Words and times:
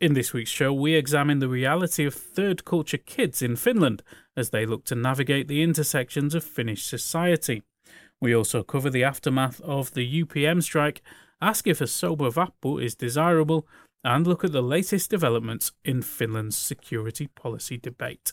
In 0.00 0.14
this 0.14 0.32
week's 0.32 0.50
show, 0.50 0.72
we 0.72 0.94
examine 0.94 1.40
the 1.40 1.48
reality 1.48 2.04
of 2.04 2.14
third 2.14 2.64
culture 2.64 2.98
kids 2.98 3.42
in 3.42 3.56
Finland 3.56 4.04
as 4.36 4.50
they 4.50 4.64
look 4.64 4.84
to 4.84 4.94
navigate 4.94 5.48
the 5.48 5.60
intersections 5.60 6.36
of 6.36 6.44
Finnish 6.44 6.84
society. 6.84 7.64
We 8.20 8.32
also 8.32 8.62
cover 8.62 8.90
the 8.90 9.02
aftermath 9.02 9.60
of 9.62 9.94
the 9.94 10.22
UPM 10.22 10.62
strike, 10.62 11.02
ask 11.42 11.66
if 11.66 11.80
a 11.80 11.88
sober 11.88 12.30
vappu 12.30 12.80
is 12.80 12.94
desirable, 12.94 13.66
and 14.04 14.24
look 14.24 14.44
at 14.44 14.52
the 14.52 14.62
latest 14.62 15.10
developments 15.10 15.72
in 15.84 16.02
Finland's 16.02 16.56
security 16.56 17.26
policy 17.26 17.76
debate. 17.76 18.32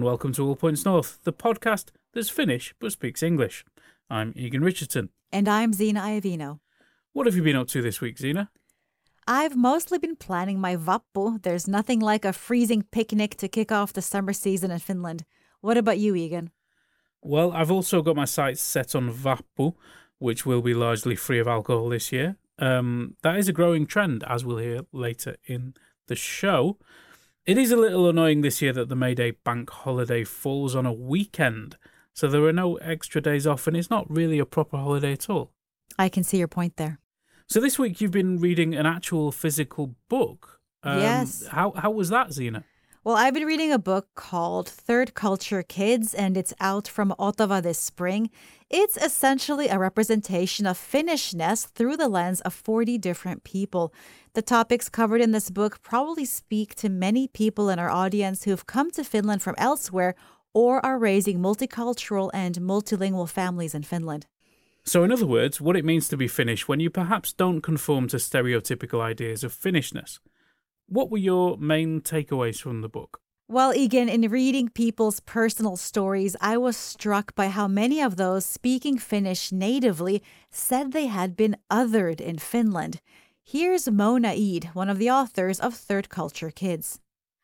And 0.00 0.06
welcome 0.06 0.32
to 0.32 0.46
All 0.46 0.56
Points 0.56 0.86
North, 0.86 1.18
the 1.24 1.32
podcast 1.32 1.88
that's 2.14 2.30
Finnish 2.30 2.72
but 2.80 2.90
speaks 2.90 3.22
English. 3.22 3.66
I'm 4.08 4.32
Egan 4.34 4.64
Richardson. 4.64 5.10
And 5.30 5.46
I'm 5.46 5.74
Zena 5.74 6.00
Iovino. 6.00 6.60
What 7.12 7.26
have 7.26 7.36
you 7.36 7.42
been 7.42 7.54
up 7.54 7.68
to 7.68 7.82
this 7.82 8.00
week, 8.00 8.16
Zena? 8.16 8.50
I've 9.28 9.54
mostly 9.54 9.98
been 9.98 10.16
planning 10.16 10.58
my 10.58 10.74
Vappu. 10.74 11.42
There's 11.42 11.68
nothing 11.68 12.00
like 12.00 12.24
a 12.24 12.32
freezing 12.32 12.84
picnic 12.90 13.36
to 13.36 13.46
kick 13.46 13.70
off 13.70 13.92
the 13.92 14.00
summer 14.00 14.32
season 14.32 14.70
in 14.70 14.78
Finland. 14.78 15.26
What 15.60 15.76
about 15.76 15.98
you, 15.98 16.14
Egan? 16.14 16.50
Well, 17.20 17.52
I've 17.52 17.70
also 17.70 18.00
got 18.00 18.16
my 18.16 18.24
sights 18.24 18.62
set 18.62 18.94
on 18.94 19.12
Vappu, 19.12 19.74
which 20.18 20.46
will 20.46 20.62
be 20.62 20.72
largely 20.72 21.14
free 21.14 21.40
of 21.40 21.46
alcohol 21.46 21.90
this 21.90 22.10
year. 22.10 22.38
Um, 22.58 23.16
that 23.22 23.36
is 23.36 23.50
a 23.50 23.52
growing 23.52 23.84
trend, 23.84 24.24
as 24.26 24.46
we'll 24.46 24.56
hear 24.56 24.80
later 24.92 25.36
in 25.44 25.74
the 26.06 26.16
show. 26.16 26.78
It 27.46 27.56
is 27.58 27.70
a 27.70 27.76
little 27.76 28.08
annoying 28.08 28.42
this 28.42 28.60
year 28.60 28.72
that 28.74 28.88
the 28.88 28.96
May 28.96 29.14
Day 29.14 29.32
bank 29.32 29.70
holiday 29.70 30.24
falls 30.24 30.74
on 30.74 30.84
a 30.86 30.92
weekend, 30.92 31.76
so 32.14 32.28
there 32.28 32.44
are 32.44 32.52
no 32.52 32.76
extra 32.76 33.20
days 33.20 33.46
off, 33.46 33.66
and 33.66 33.76
it's 33.76 33.90
not 33.90 34.10
really 34.10 34.38
a 34.38 34.44
proper 34.46 34.76
holiday 34.76 35.12
at 35.12 35.30
all. 35.30 35.52
I 35.98 36.08
can 36.08 36.22
see 36.22 36.36
your 36.38 36.48
point 36.48 36.76
there. 36.76 36.98
So 37.48 37.60
this 37.60 37.78
week 37.78 38.00
you've 38.00 38.10
been 38.12 38.38
reading 38.38 38.74
an 38.74 38.86
actual 38.86 39.32
physical 39.32 39.94
book. 40.08 40.60
Um, 40.82 41.00
Yes. 41.00 41.46
How 41.48 41.72
how 41.72 41.90
was 41.90 42.10
that, 42.10 42.32
Zena? 42.32 42.64
Well, 43.02 43.16
I've 43.16 43.32
been 43.32 43.46
reading 43.46 43.72
a 43.72 43.78
book 43.78 44.08
called 44.14 44.68
Third 44.68 45.14
Culture 45.14 45.62
Kids, 45.62 46.12
and 46.12 46.36
it's 46.36 46.52
out 46.60 46.86
from 46.86 47.14
Otava 47.18 47.62
this 47.62 47.78
spring. 47.78 48.28
It's 48.68 48.98
essentially 48.98 49.68
a 49.68 49.78
representation 49.78 50.66
of 50.66 50.76
Finnishness 50.76 51.66
through 51.66 51.96
the 51.96 52.08
lens 52.08 52.42
of 52.42 52.52
40 52.52 52.98
different 52.98 53.42
people. 53.42 53.94
The 54.34 54.42
topics 54.42 54.90
covered 54.90 55.22
in 55.22 55.32
this 55.32 55.48
book 55.48 55.80
probably 55.80 56.26
speak 56.26 56.74
to 56.74 56.90
many 56.90 57.26
people 57.26 57.70
in 57.70 57.78
our 57.78 57.88
audience 57.88 58.44
who've 58.44 58.66
come 58.66 58.90
to 58.90 59.02
Finland 59.02 59.40
from 59.40 59.54
elsewhere 59.56 60.14
or 60.52 60.84
are 60.84 60.98
raising 60.98 61.38
multicultural 61.38 62.30
and 62.34 62.56
multilingual 62.56 63.30
families 63.30 63.74
in 63.74 63.82
Finland. 63.82 64.26
So, 64.84 65.04
in 65.04 65.10
other 65.10 65.26
words, 65.26 65.58
what 65.58 65.76
it 65.76 65.86
means 65.86 66.06
to 66.08 66.18
be 66.18 66.28
Finnish 66.28 66.68
when 66.68 66.80
you 66.80 66.90
perhaps 66.90 67.32
don't 67.32 67.62
conform 67.62 68.08
to 68.08 68.18
stereotypical 68.18 69.00
ideas 69.00 69.42
of 69.42 69.54
Finnishness. 69.54 70.18
What 70.90 71.08
were 71.08 71.18
your 71.18 71.56
main 71.56 72.00
takeaways 72.00 72.60
from 72.60 72.80
the 72.80 72.88
book? 72.88 73.20
Well, 73.46 73.72
Egan, 73.72 74.08
in 74.08 74.28
reading 74.28 74.68
people's 74.68 75.20
personal 75.20 75.76
stories, 75.76 76.34
I 76.40 76.56
was 76.56 76.76
struck 76.76 77.32
by 77.36 77.46
how 77.46 77.68
many 77.68 78.02
of 78.02 78.16
those 78.16 78.44
speaking 78.44 78.98
Finnish 78.98 79.52
natively 79.52 80.20
said 80.50 80.90
they 80.90 81.06
had 81.06 81.36
been 81.36 81.56
othered 81.70 82.20
in 82.20 82.38
Finland. 82.38 83.00
Here's 83.40 83.88
Mona 83.88 84.30
Eid, 84.30 84.70
one 84.72 84.88
of 84.88 84.98
the 84.98 85.08
authors 85.08 85.60
of 85.60 85.74
Third 85.74 86.08
Culture 86.08 86.50
Kids. 86.50 86.98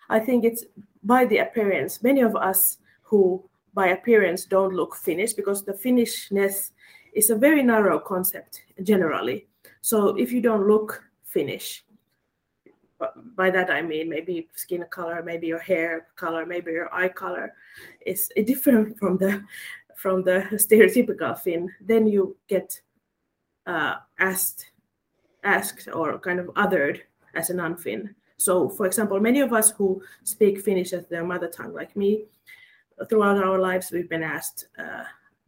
I 0.09 0.19
think 0.19 0.45
it's 0.45 0.65
by 1.05 1.25
the 1.25 1.39
appearance. 1.39 2.03
Many 2.03 2.23
of 2.23 2.35
us 2.35 2.79
who, 3.03 3.49
by 3.75 3.87
appearance, 3.87 4.45
don't 4.45 4.75
look 4.75 4.97
Finnish 4.97 5.35
because 5.35 5.65
the 5.65 5.73
Finnishness 5.73 6.73
is 7.15 7.31
a 7.31 7.37
very 7.37 7.63
narrow 7.63 8.01
concept 8.01 8.63
generally. 8.83 9.47
So 9.83 10.17
if 10.17 10.33
you 10.33 10.41
don't 10.41 10.67
look 10.67 11.05
Finnish, 11.23 11.85
but 11.86 11.86
by 13.37 13.51
that 13.51 13.71
I 13.71 13.83
mean 13.83 14.09
maybe 14.09 14.49
skin 14.55 14.85
color, 14.91 15.23
maybe 15.23 15.47
your 15.47 15.59
hair 15.59 16.07
color, 16.17 16.47
maybe 16.47 16.73
your 16.73 16.93
eye 16.95 17.09
color 17.09 17.55
is 18.05 18.31
different 18.47 18.99
from 18.99 19.19
the 19.19 19.43
from 19.97 20.23
the 20.23 20.47
stereotypical 20.53 21.39
Finn. 21.39 21.71
Then 21.81 22.07
you 22.07 22.37
get 22.49 22.81
uh, 23.67 23.97
asked 24.19 24.67
asked 25.45 25.89
or 25.93 26.19
kind 26.19 26.41
of 26.41 26.47
othered 26.55 27.01
as 27.35 27.51
a 27.51 27.55
non-Finn. 27.55 28.15
So, 28.39 28.69
for 28.69 28.87
example, 28.87 29.19
many 29.21 29.41
of 29.41 29.53
us 29.53 29.71
who 29.71 30.03
speak 30.25 30.61
Finnish 30.61 30.93
as 30.93 31.07
their 31.07 31.25
mother 31.25 31.49
tongue, 31.49 31.73
like 31.73 31.97
me, 31.97 32.25
throughout 33.09 33.43
our 33.43 33.59
lives, 33.59 33.91
we've 33.91 34.09
been 34.09 34.23
asked, 34.23 34.69
uh, 34.79 35.05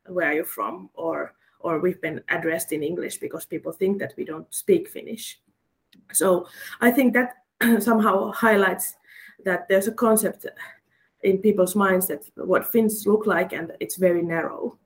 "Where 0.06 0.28
are 0.28 0.34
you 0.34 0.44
from?" 0.44 0.90
or 0.94 1.34
or 1.60 1.80
we've 1.80 2.00
been 2.00 2.22
addressed 2.28 2.72
in 2.72 2.82
English 2.82 3.18
because 3.18 3.44
people 3.44 3.72
think 3.72 3.98
that 3.98 4.14
we 4.16 4.24
don't 4.24 4.52
speak 4.54 4.88
Finnish. 4.88 5.40
So, 6.12 6.46
I 6.80 6.90
think 6.90 7.14
that 7.14 7.36
somehow 7.82 8.32
highlights 8.32 8.96
that 9.44 9.68
there's 9.68 9.88
a 9.88 9.92
concept 9.92 10.46
in 11.22 11.38
people's 11.38 11.74
minds 11.74 12.06
that 12.08 12.22
what 12.36 12.66
Finns 12.66 13.06
look 13.06 13.26
like, 13.26 13.52
and 13.52 13.72
it's 13.80 13.96
very 13.96 14.22
narrow. 14.22 14.78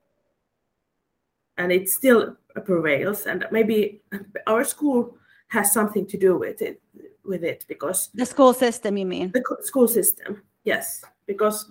And 1.59 1.71
it 1.71 1.88
still 1.88 2.37
prevails, 2.65 3.27
and 3.27 3.47
maybe 3.50 4.03
our 4.47 4.65
school 4.65 5.16
has 5.49 5.72
something 5.72 6.06
to 6.06 6.16
do 6.16 6.37
with 6.38 6.62
it 6.62 6.81
with 7.25 7.44
it 7.44 7.65
because 7.69 8.09
The 8.15 8.27
school 8.27 8.53
system, 8.54 8.97
you 8.97 9.06
mean? 9.06 9.31
the 9.33 9.43
school 9.62 9.87
system 9.87 10.43
yes 10.65 11.04
because 11.27 11.71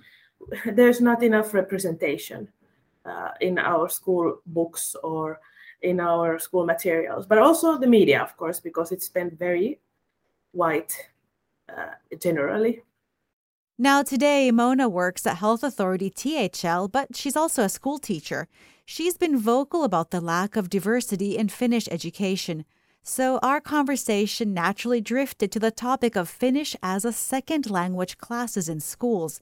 there's 0.66 1.02
not 1.02 1.24
enough 1.24 1.54
representation 1.54 2.48
uh, 3.06 3.32
in 3.42 3.58
our 3.58 3.90
school 3.90 4.42
books 4.46 4.96
or 5.04 5.40
in 5.82 6.00
our 6.00 6.40
school 6.40 6.66
materials 6.66 7.26
but 7.26 7.38
also 7.38 7.78
the 7.78 7.88
media 7.88 8.22
of 8.22 8.36
course 8.38 8.60
because 8.60 8.92
it's 8.92 9.10
been 9.10 9.30
very 9.32 9.80
white 10.52 11.10
uh, 11.70 11.96
generally 12.22 12.84
Now, 13.78 14.04
today, 14.04 14.52
Mona 14.52 14.88
works 14.88 15.26
at 15.26 15.38
Health 15.38 15.64
Authority 15.64 16.12
THL, 16.12 16.86
but 16.88 17.16
she's 17.16 17.36
also 17.36 17.64
a 17.64 17.70
school 17.70 17.98
teacher. 17.98 18.48
She's 18.86 19.18
been 19.18 19.40
vocal 19.40 19.84
about 19.84 20.12
the 20.12 20.22
lack 20.22 20.56
of 20.56 20.70
diversity 20.70 21.36
in 21.36 21.50
Finnish 21.50 21.88
education. 21.90 22.66
So, 23.02 23.40
our 23.42 23.60
conversation 23.60 24.54
naturally 24.54 25.02
drifted 25.02 25.52
to 25.52 25.60
the 25.60 25.72
topic 25.72 26.16
of 26.16 26.30
Finnish 26.30 26.76
as 26.84 27.06
a 27.06 27.12
second 27.12 27.72
language 27.72 28.20
classes 28.20 28.70
in 28.70 28.82
schools. 28.82 29.42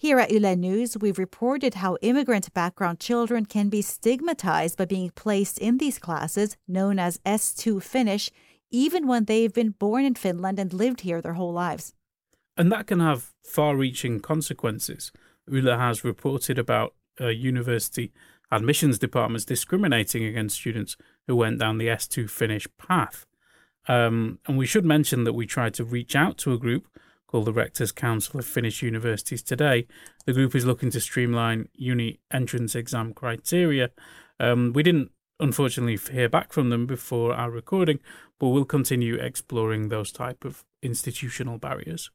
Here 0.00 0.18
at 0.18 0.30
Yle 0.30 0.56
News, 0.56 0.96
we've 0.98 1.18
reported 1.18 1.74
how 1.74 1.98
immigrant 2.00 2.54
background 2.54 3.00
children 3.00 3.44
can 3.44 3.68
be 3.68 3.82
stigmatized 3.82 4.78
by 4.78 4.86
being 4.86 5.10
placed 5.10 5.58
in 5.58 5.76
these 5.76 5.98
classes, 5.98 6.56
known 6.66 6.98
as 6.98 7.18
S2 7.26 7.82
Finnish, 7.82 8.30
even 8.70 9.06
when 9.06 9.26
they've 9.26 9.52
been 9.52 9.72
born 9.72 10.06
in 10.06 10.14
Finland 10.14 10.58
and 10.58 10.72
lived 10.72 11.02
here 11.02 11.20
their 11.20 11.34
whole 11.34 11.52
lives. 11.52 11.92
And 12.56 12.72
that 12.72 12.86
can 12.86 13.00
have 13.00 13.34
far 13.44 13.76
reaching 13.76 14.20
consequences. 14.20 15.12
Yle 15.46 15.76
has 15.76 16.02
reported 16.02 16.58
about 16.58 16.94
uh, 17.20 17.26
university 17.26 18.10
admissions 18.50 18.98
departments 18.98 19.44
discriminating 19.44 20.24
against 20.24 20.56
students 20.56 20.96
who 21.26 21.36
went 21.36 21.58
down 21.58 21.76
the 21.76 21.88
S2 21.88 22.30
Finnish 22.30 22.66
path. 22.78 23.26
Um, 23.86 24.38
and 24.46 24.56
we 24.56 24.64
should 24.64 24.86
mention 24.86 25.24
that 25.24 25.34
we 25.34 25.44
tried 25.44 25.74
to 25.74 25.84
reach 25.84 26.16
out 26.16 26.38
to 26.38 26.54
a 26.54 26.58
group 26.58 26.86
called 27.30 27.44
the 27.44 27.52
Rectors 27.52 27.92
Council 27.92 28.40
of 28.40 28.46
Finnish 28.46 28.82
Universities 28.82 29.40
today. 29.40 29.86
The 30.26 30.32
group 30.32 30.52
is 30.56 30.66
looking 30.66 30.90
to 30.90 31.00
streamline 31.00 31.68
uni 31.74 32.18
entrance 32.32 32.74
exam 32.74 33.14
criteria. 33.14 33.90
Um, 34.40 34.72
we 34.72 34.82
didn't 34.82 35.12
unfortunately 35.38 35.96
hear 36.12 36.28
back 36.28 36.52
from 36.52 36.70
them 36.70 36.86
before 36.86 37.32
our 37.32 37.48
recording, 37.48 38.00
but 38.40 38.48
we'll 38.48 38.64
continue 38.64 39.14
exploring 39.14 39.88
those 39.90 40.10
type 40.10 40.44
of 40.44 40.64
institutional 40.82 41.56
barriers. 41.56 42.10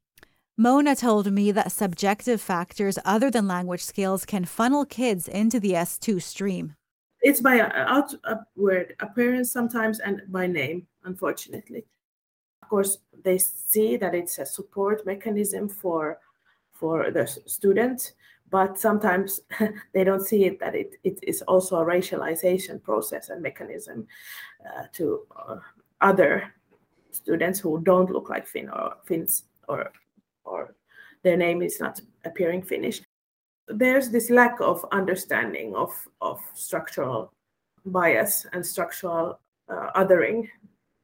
Mona 0.58 0.96
told 0.98 1.32
me 1.32 1.50
that 1.52 1.72
subjective 1.72 2.42
factors 2.42 3.00
other 3.06 3.32
than 3.32 3.48
language 3.48 3.84
skills 3.84 4.26
can 4.26 4.44
funnel 4.44 4.86
kids 4.86 5.30
into 5.30 5.62
the 5.62 5.72
S2 5.72 6.22
stream. 6.22 6.76
it's 7.22 7.42
by 7.42 7.60
outward 7.62 8.96
appearance 9.00 9.50
sometimes 9.52 10.00
and 10.00 10.22
by 10.30 10.46
name 10.46 10.86
unfortunately 11.06 11.84
of 12.66 12.70
course 12.70 12.98
they 13.24 13.38
see 13.38 13.96
that 13.96 14.16
it's 14.16 14.40
a 14.40 14.46
support 14.46 15.06
mechanism 15.06 15.70
for 15.70 16.18
for 16.72 17.12
the 17.12 17.28
student 17.46 18.14
but 18.50 18.80
sometimes 18.80 19.42
they 19.94 20.04
don't 20.04 20.26
see 20.26 20.46
it 20.46 20.60
that 20.60 20.74
it, 20.74 20.96
it 21.04 21.20
is 21.22 21.44
also 21.44 21.78
a 21.78 21.86
racialization 21.86 22.82
process 22.82 23.30
and 23.30 23.42
mechanism 23.42 24.08
uh, 24.66 24.84
to 24.94 25.28
uh, 25.38 25.58
other 26.02 26.52
students 27.12 27.60
who 27.60 27.82
don't 27.84 28.10
look 28.10 28.30
like 28.30 28.48
Finn 28.48 28.70
or 28.70 28.98
Finns 29.06 29.44
or 29.68 29.92
or 30.44 30.76
their 31.24 31.38
name 31.38 31.62
is 31.62 31.80
not 31.80 32.02
appearing 32.24 32.62
Finnish. 32.62 33.02
There's 33.68 34.10
this 34.10 34.30
lack 34.30 34.60
of 34.62 34.86
understanding 34.92 35.76
of, 35.76 35.90
of 36.22 36.40
structural 36.54 37.34
bias 37.86 38.46
and 38.54 38.64
structural 38.64 39.40
uh, 39.70 39.90
othering 39.96 40.48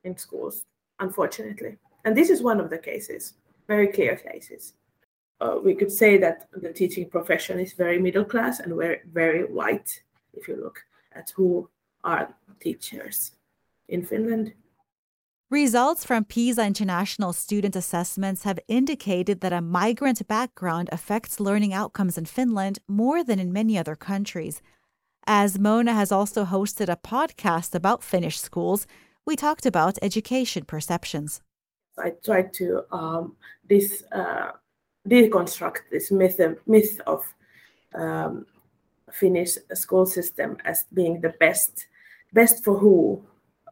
in 0.03 0.15
schools. 0.17 0.63
Unfortunately. 1.01 1.77
And 2.05 2.15
this 2.15 2.29
is 2.29 2.41
one 2.41 2.59
of 2.61 2.69
the 2.69 2.77
cases, 2.77 3.33
very 3.67 3.87
clear 3.87 4.15
cases. 4.15 4.73
Uh, 5.41 5.57
we 5.63 5.73
could 5.73 5.91
say 5.91 6.17
that 6.17 6.47
the 6.53 6.71
teaching 6.71 7.09
profession 7.09 7.59
is 7.59 7.73
very 7.73 7.99
middle 7.99 8.23
class 8.23 8.59
and 8.59 8.75
very, 8.75 8.99
very 9.11 9.43
white 9.43 10.01
if 10.33 10.47
you 10.47 10.55
look 10.55 10.79
at 11.13 11.31
who 11.35 11.69
are 12.03 12.33
teachers 12.59 13.31
in 13.89 14.05
Finland. 14.05 14.53
Results 15.49 16.05
from 16.05 16.23
PISA 16.23 16.65
International 16.65 17.33
student 17.33 17.75
assessments 17.75 18.43
have 18.43 18.59
indicated 18.69 19.41
that 19.41 19.51
a 19.51 19.61
migrant 19.61 20.25
background 20.27 20.87
affects 20.93 21.41
learning 21.41 21.73
outcomes 21.73 22.17
in 22.17 22.25
Finland 22.25 22.79
more 22.87 23.21
than 23.21 23.37
in 23.39 23.51
many 23.51 23.77
other 23.77 23.97
countries. 23.97 24.61
As 25.27 25.59
Mona 25.59 25.93
has 25.93 26.11
also 26.11 26.45
hosted 26.45 26.87
a 26.87 26.95
podcast 26.95 27.75
about 27.75 28.03
Finnish 28.03 28.39
schools, 28.39 28.87
we 29.25 29.35
talked 29.35 29.65
about 29.65 29.97
education 30.01 30.65
perceptions. 30.65 31.41
I 31.97 32.13
tried 32.23 32.53
to 32.55 32.83
um, 32.91 33.35
this, 33.69 34.03
uh, 34.11 34.51
deconstruct 35.07 35.79
this 35.91 36.11
myth, 36.11 36.39
myth 36.65 37.01
of 37.05 37.25
um, 37.93 38.45
Finnish 39.11 39.57
school 39.73 40.05
system 40.05 40.57
as 40.63 40.85
being 40.93 41.19
the 41.21 41.33
best, 41.39 41.87
best 42.33 42.63
for 42.63 42.77
who 42.77 43.21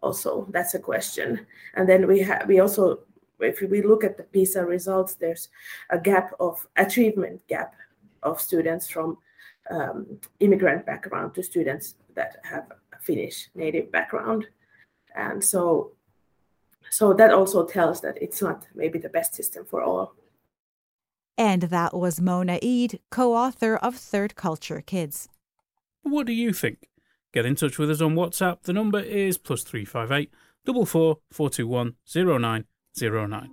also? 0.02 0.48
That's 0.50 0.74
a 0.74 0.80
question. 0.80 1.46
And 1.74 1.88
then 1.88 2.08
we 2.08 2.28
we 2.48 2.60
also 2.60 3.00
if 3.40 3.62
we 3.62 3.82
look 3.82 4.04
at 4.04 4.18
the 4.18 4.24
pisa 4.24 4.66
results 4.66 5.16
there's 5.16 5.48
a 5.90 6.00
gap 6.00 6.34
of 6.40 6.68
achievement 6.76 7.42
gap 7.48 7.74
of 8.24 8.42
students 8.42 8.90
from 8.90 9.18
um, 9.72 10.20
immigrant 10.40 10.86
background 10.86 11.34
to 11.36 11.44
students 11.44 11.96
that 12.16 12.38
have 12.44 12.66
finnish 13.00 13.50
native 13.56 13.90
background 13.92 14.46
and 15.20 15.44
so 15.44 15.92
so 16.90 17.14
that 17.14 17.32
also 17.32 17.66
tells 17.66 18.02
that 18.02 18.18
it's 18.22 18.42
not 18.42 18.68
maybe 18.74 19.00
the 19.00 19.10
best 19.10 19.36
system 19.36 19.66
for 19.66 19.82
all 19.84 20.16
and 21.38 21.64
that 21.64 21.94
was 21.94 22.22
mona 22.22 22.60
eid 22.64 23.00
co-author 23.12 23.76
of 23.78 23.96
third 23.96 24.36
culture 24.36 24.82
kids 24.82 25.28
what 26.04 26.26
do 26.26 26.34
you 26.34 26.54
think 26.54 26.90
Get 27.32 27.46
in 27.46 27.56
touch 27.56 27.78
with 27.78 27.92
us 27.92 28.02
on 28.02 28.16
WhatsApp. 28.16 28.64
The 28.64 28.74
number 28.74 29.00
is 29.00 29.38
plus 29.38 29.64
358 29.64 30.32
444 30.66 31.92
0909. 32.06 33.50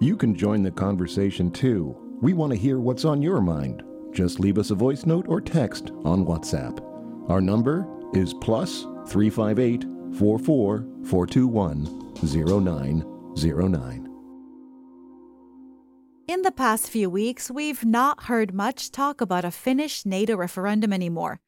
You 0.00 0.16
can 0.16 0.34
join 0.34 0.62
the 0.62 0.70
conversation 0.70 1.50
too. 1.50 1.96
We 2.20 2.32
want 2.32 2.52
to 2.52 2.58
hear 2.58 2.78
what's 2.78 3.04
on 3.04 3.22
your 3.22 3.40
mind. 3.40 3.82
Just 4.12 4.38
leave 4.38 4.58
us 4.58 4.70
a 4.70 4.76
voice 4.76 5.04
note 5.04 5.26
or 5.28 5.40
text 5.40 5.90
on 6.04 6.24
WhatsApp. 6.24 6.80
Our 7.28 7.40
number 7.40 7.88
is 8.14 8.34
plus 8.34 8.82
358 9.08 9.84
44 10.18 10.84
421 11.04 11.84
0909. 12.22 14.08
In 16.28 16.42
the 16.42 16.52
past 16.52 16.88
few 16.88 17.10
weeks, 17.10 17.50
we've 17.50 17.84
not 17.84 18.24
heard 18.24 18.54
much 18.54 18.90
talk 18.90 19.20
about 19.20 19.44
a 19.44 19.50
Finnish 19.50 20.06
NATO 20.06 20.36
referendum 20.36 20.92
anymore. 20.92 21.40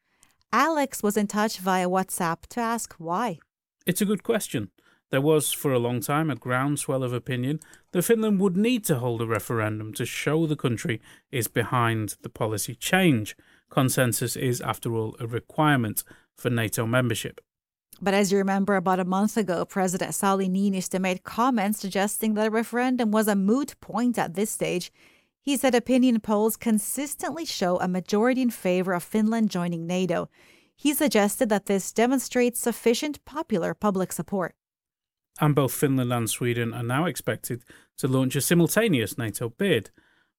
Alex 0.53 1.03
was 1.03 1.17
in 1.17 1.27
touch 1.27 1.59
via 1.59 1.89
WhatsApp 1.89 2.47
to 2.49 2.61
ask 2.61 2.95
why. 2.99 3.39
It's 3.87 4.01
a 4.01 4.05
good 4.05 4.23
question. 4.23 4.71
There 5.11 5.21
was, 5.21 5.53
for 5.53 5.73
a 5.73 5.79
long 5.79 6.01
time, 6.01 6.29
a 6.29 6.35
groundswell 6.35 7.05
of 7.05 7.13
opinion 7.13 7.61
that 7.93 8.03
Finland 8.03 8.41
would 8.41 8.57
need 8.57 8.85
to 8.87 8.99
hold 8.99 9.23
a 9.23 9.27
referendum 9.27 9.93
to 9.95 10.05
show 10.05 10.47
the 10.47 10.57
country 10.57 11.01
is 11.31 11.47
behind 11.47 12.17
the 12.23 12.29
policy 12.29 12.75
change. 12.75 13.37
Consensus 13.71 14.35
is, 14.37 14.61
after 14.61 14.93
all, 14.95 15.15
a 15.21 15.27
requirement 15.27 16.03
for 16.37 16.51
NATO 16.51 16.85
membership. 16.85 17.41
But 18.01 18.15
as 18.15 18.33
you 18.33 18.39
remember, 18.39 18.77
about 18.77 19.01
a 19.01 19.05
month 19.05 19.37
ago, 19.37 19.65
President 19.65 20.13
Sauli 20.13 20.49
Niinistö 20.49 21.01
made 21.01 21.25
comments 21.25 21.81
suggesting 21.81 22.35
that 22.35 22.47
a 22.47 22.51
referendum 22.51 23.11
was 23.11 23.29
a 23.29 23.37
moot 23.37 23.79
point 23.81 24.19
at 24.19 24.35
this 24.35 24.51
stage. 24.51 24.93
He 25.41 25.57
said 25.57 25.75
opinion 25.75 26.21
polls 26.21 26.57
consistently 26.57 27.45
show 27.45 27.79
a 27.79 27.89
majority 27.89 28.43
in 28.43 28.51
favor 28.51 28.95
of 28.95 29.03
Finland 29.03 29.51
joining 29.51 29.87
NATO. 29.87 30.29
He 30.77 30.93
suggested 30.95 31.49
that 31.51 31.67
this 31.67 31.93
demonstrates 31.93 32.61
sufficient 32.61 33.25
popular 33.25 33.75
public 33.75 34.13
support. 34.13 34.55
And 35.41 35.55
both 35.55 35.73
Finland 35.73 36.13
and 36.13 36.31
Sweden 36.31 36.73
are 36.73 36.83
now 36.83 37.07
expected 37.07 37.63
to 37.99 38.09
launch 38.09 38.37
a 38.37 38.41
simultaneous 38.41 39.19
NATO 39.19 39.51
bid. 39.51 39.91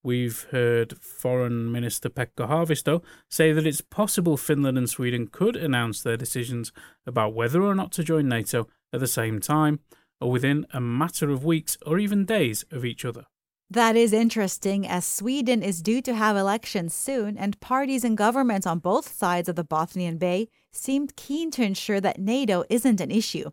We've 0.06 0.46
heard 0.52 1.02
Foreign 1.02 1.72
Minister 1.72 2.10
Pekka 2.10 2.48
Haavisto 2.48 3.02
say 3.28 3.52
that 3.52 3.66
it's 3.66 3.82
possible 3.82 4.38
Finland 4.38 4.78
and 4.78 4.88
Sweden 4.88 5.26
could 5.26 5.56
announce 5.56 6.04
their 6.04 6.16
decisions 6.16 6.72
about 7.08 7.34
whether 7.34 7.64
or 7.64 7.74
not 7.74 7.92
to 7.94 8.04
join 8.04 8.28
NATO 8.28 8.68
at 8.94 9.00
the 9.00 9.08
same 9.08 9.40
time, 9.40 9.80
or 10.22 10.30
within 10.30 10.68
a 10.72 10.80
matter 10.80 11.32
of 11.32 11.44
weeks 11.44 11.76
or 11.88 11.98
even 11.98 12.24
days 12.24 12.64
of 12.70 12.86
each 12.86 13.04
other. 13.04 13.26
That 13.68 13.96
is 13.96 14.14
interesting, 14.14 14.88
as 14.88 15.08
Sweden 15.08 15.64
is 15.64 15.82
due 15.82 16.04
to 16.04 16.14
have 16.14 16.38
elections 16.38 16.94
soon, 16.94 17.36
and 17.36 17.60
parties 17.60 18.04
and 18.04 18.16
governments 18.16 18.68
on 18.68 18.78
both 18.78 19.12
sides 19.12 19.50
of 19.50 19.56
the 19.56 19.64
Bothnian 19.64 20.20
Bay 20.20 20.50
seemed 20.72 21.16
keen 21.16 21.50
to 21.50 21.64
ensure 21.64 22.00
that 22.00 22.20
NATO 22.20 22.64
isn't 22.70 23.02
an 23.02 23.10
issue. 23.10 23.50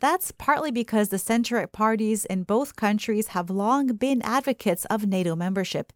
That's 0.00 0.30
partly 0.32 0.70
because 0.70 1.08
the 1.08 1.18
center 1.18 1.56
right 1.56 1.70
parties 1.70 2.24
in 2.24 2.44
both 2.44 2.76
countries 2.76 3.28
have 3.28 3.50
long 3.50 3.88
been 3.96 4.22
advocates 4.22 4.84
of 4.84 5.06
NATO 5.06 5.34
membership. 5.34 5.92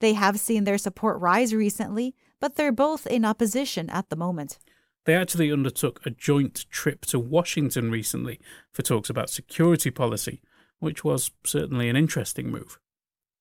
They 0.00 0.14
have 0.14 0.40
seen 0.40 0.64
their 0.64 0.78
support 0.78 1.20
rise 1.20 1.54
recently, 1.54 2.14
but 2.40 2.56
they're 2.56 2.72
both 2.72 3.06
in 3.06 3.24
opposition 3.24 3.90
at 3.90 4.08
the 4.08 4.16
moment. 4.16 4.58
They 5.04 5.14
actually 5.14 5.52
undertook 5.52 6.00
a 6.06 6.10
joint 6.10 6.64
trip 6.70 7.04
to 7.06 7.18
Washington 7.18 7.90
recently 7.90 8.40
for 8.72 8.82
talks 8.82 9.10
about 9.10 9.28
security 9.28 9.90
policy, 9.90 10.40
which 10.78 11.04
was 11.04 11.30
certainly 11.44 11.90
an 11.90 11.96
interesting 11.96 12.50
move. 12.50 12.78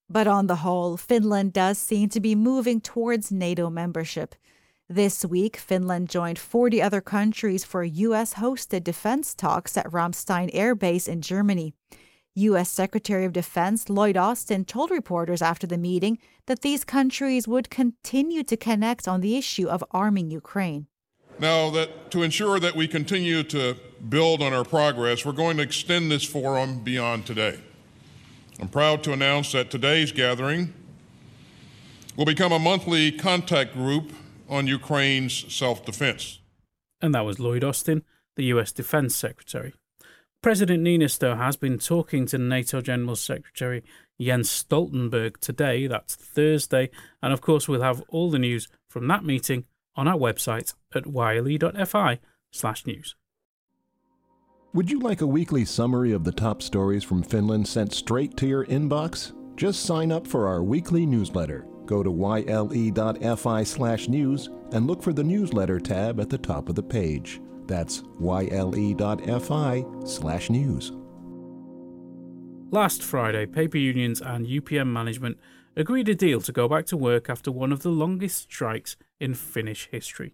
But 0.10 0.28
on 0.28 0.48
the 0.48 0.58
whole, 0.58 0.98
Finland 0.98 1.54
does 1.54 1.78
seem 1.78 2.10
to 2.10 2.20
be 2.20 2.36
moving 2.36 2.82
towards 2.82 3.32
NATO 3.32 3.70
membership. 3.70 4.36
This 4.90 5.24
week, 5.24 5.56
Finland 5.56 6.10
joined 6.10 6.38
40 6.38 6.82
other 6.82 7.00
countries 7.00 7.64
for 7.64 7.86
US 7.86 8.34
hosted 8.34 8.84
defense 8.84 9.34
talks 9.34 9.78
at 9.78 9.90
Ramstein 9.90 10.50
Air 10.52 10.76
Base 10.76 11.08
in 11.08 11.22
Germany. 11.22 11.74
U.S. 12.36 12.70
Secretary 12.70 13.24
of 13.24 13.32
Defense 13.32 13.88
Lloyd 13.90 14.18
Austin 14.18 14.66
told 14.66 14.92
reporters 14.92 15.42
after 15.42 15.66
the 15.66 15.78
meeting 15.78 16.18
that 16.48 16.64
these 16.64 16.84
countries 16.84 17.48
would 17.48 17.70
continue 17.70 18.44
to 18.44 18.58
connect 18.58 19.08
on 19.08 19.22
the 19.22 19.38
issue 19.38 19.68
of 19.68 19.86
arming 19.92 20.30
Ukraine. 20.30 20.88
Now, 21.40 21.70
that 21.70 22.12
to 22.12 22.22
ensure 22.22 22.60
that 22.60 22.76
we 22.76 22.88
continue 22.90 23.42
to 23.44 23.78
build 24.10 24.42
on 24.42 24.52
our 24.52 24.66
progress, 24.66 25.26
we're 25.26 25.32
going 25.32 25.58
to 25.58 25.64
extend 25.64 26.12
this 26.12 26.26
forum 26.26 26.84
beyond 26.84 27.26
today. 27.26 27.58
I'm 28.60 28.68
proud 28.68 29.02
to 29.06 29.14
announce 29.14 29.54
that 29.54 29.72
today's 29.72 30.12
gathering 30.12 30.74
will 32.18 32.26
become 32.26 32.52
a 32.52 32.60
monthly 32.60 33.14
contact 33.14 33.74
group 33.74 34.12
on 34.50 34.68
Ukraine's 34.68 35.54
self 35.54 35.86
defense. 35.86 36.40
And 37.02 37.16
that 37.16 37.26
was 37.26 37.40
Lloyd 37.40 37.64
Austin, 37.64 38.04
the 38.36 38.46
US 38.46 38.72
Defense 38.72 39.16
Secretary. 39.16 39.74
President 40.42 40.84
Niinistö 40.84 41.38
has 41.38 41.56
been 41.56 41.80
talking 41.80 42.26
to 42.26 42.38
NATO 42.38 42.82
General 42.82 43.16
Secretary 43.16 43.84
Jens 44.20 44.50
Stoltenberg 44.50 45.38
today, 45.38 45.88
that's 45.88 46.16
Thursday, 46.16 46.90
and 47.22 47.34
of 47.34 47.42
course 47.42 47.68
we'll 47.68 47.82
have 47.82 48.04
all 48.10 48.30
the 48.30 48.40
news 48.40 48.68
from 48.88 49.08
that 49.08 49.26
meeting 49.26 49.66
on 49.96 50.08
our 50.08 50.18
website 50.18 50.74
at 50.94 51.08
yle.fi/news. 51.08 53.16
Would 54.74 54.90
you 54.90 55.00
like 55.00 55.22
a 55.22 55.28
weekly 55.28 55.66
summary 55.66 56.14
of 56.14 56.24
the 56.24 56.32
top 56.32 56.62
stories 56.62 57.04
from 57.04 57.22
Finland 57.22 57.68
sent 57.68 57.94
straight 57.94 58.36
to 58.38 58.48
your 58.48 58.66
inbox? 58.66 59.34
Just 59.56 59.86
sign 59.86 60.12
up 60.12 60.26
for 60.26 60.48
our 60.48 60.64
weekly 60.64 61.06
newsletter. 61.06 61.68
Go 61.86 62.04
to 62.04 62.12
yle.fi 62.12 63.64
slash 63.64 64.08
news 64.08 64.50
and 64.72 64.88
look 64.88 65.04
for 65.04 65.14
the 65.14 65.24
newsletter 65.24 65.80
tab 65.80 66.20
at 66.20 66.30
the 66.30 66.38
top 66.38 66.70
of 66.70 66.76
the 66.76 66.84
page. 66.84 67.42
That's 67.66 68.04
yle.fi 68.20 69.86
slash 70.06 70.50
news. 70.50 70.92
Last 72.72 73.04
Friday, 73.04 73.46
paper 73.46 73.78
unions 73.78 74.22
and 74.22 74.48
UPM 74.48 74.88
management 74.88 75.38
agreed 75.76 76.10
a 76.10 76.16
deal 76.16 76.42
to 76.42 76.52
go 76.52 76.68
back 76.68 76.86
to 76.88 76.98
work 76.98 77.30
after 77.30 77.52
one 77.52 77.72
of 77.72 77.84
the 77.84 77.90
longest 77.90 78.44
strikes 78.44 78.96
in 79.20 79.34
Finnish 79.34 79.90
history. 79.92 80.34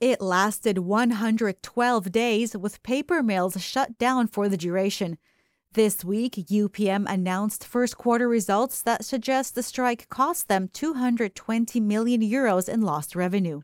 It 0.00 0.20
lasted 0.20 0.78
112 0.78 2.12
days, 2.12 2.56
with 2.56 2.82
paper 2.82 3.22
mills 3.22 3.60
shut 3.60 3.98
down 3.98 4.28
for 4.28 4.48
the 4.48 4.56
duration. 4.56 5.18
This 5.74 6.04
week, 6.04 6.32
UPM 6.32 7.08
announced 7.08 7.64
first 7.64 7.96
quarter 7.96 8.28
results 8.28 8.82
that 8.82 9.04
suggest 9.04 9.54
the 9.54 9.62
strike 9.62 10.08
cost 10.08 10.48
them 10.48 10.68
220 10.72 11.78
million 11.78 12.20
euros 12.22 12.68
in 12.68 12.80
lost 12.80 13.14
revenue. 13.14 13.60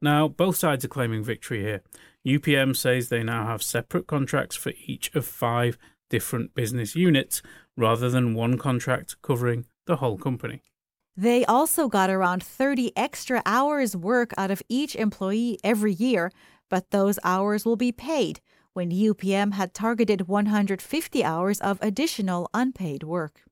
Now, 0.00 0.28
both 0.28 0.54
sides 0.54 0.84
are 0.84 0.88
claiming 0.88 1.24
victory 1.24 1.62
here. 1.62 1.82
UPM 2.24 2.76
says 2.76 3.08
they 3.08 3.24
now 3.24 3.44
have 3.46 3.60
separate 3.60 4.06
contracts 4.06 4.54
for 4.54 4.72
each 4.86 5.12
of 5.16 5.26
five 5.26 5.78
different 6.08 6.54
business 6.54 6.94
units 6.94 7.42
rather 7.76 8.08
than 8.08 8.34
one 8.34 8.56
contract 8.56 9.16
covering 9.20 9.66
the 9.86 9.96
whole 9.96 10.18
company. 10.18 10.62
They 11.16 11.44
also 11.46 11.88
got 11.88 12.08
around 12.08 12.44
30 12.44 12.96
extra 12.96 13.42
hours 13.44 13.96
work 13.96 14.32
out 14.38 14.52
of 14.52 14.62
each 14.68 14.94
employee 14.94 15.58
every 15.64 15.92
year, 15.92 16.30
but 16.70 16.92
those 16.92 17.18
hours 17.24 17.64
will 17.64 17.74
be 17.74 17.90
paid. 17.90 18.40
When 18.74 18.90
UPM 18.90 19.52
had 19.52 19.74
targeted 19.74 20.28
150 20.28 21.24
hours 21.24 21.60
of 21.60 21.78
additional 21.80 22.48
unpaid 22.54 23.02
work. 23.02 23.42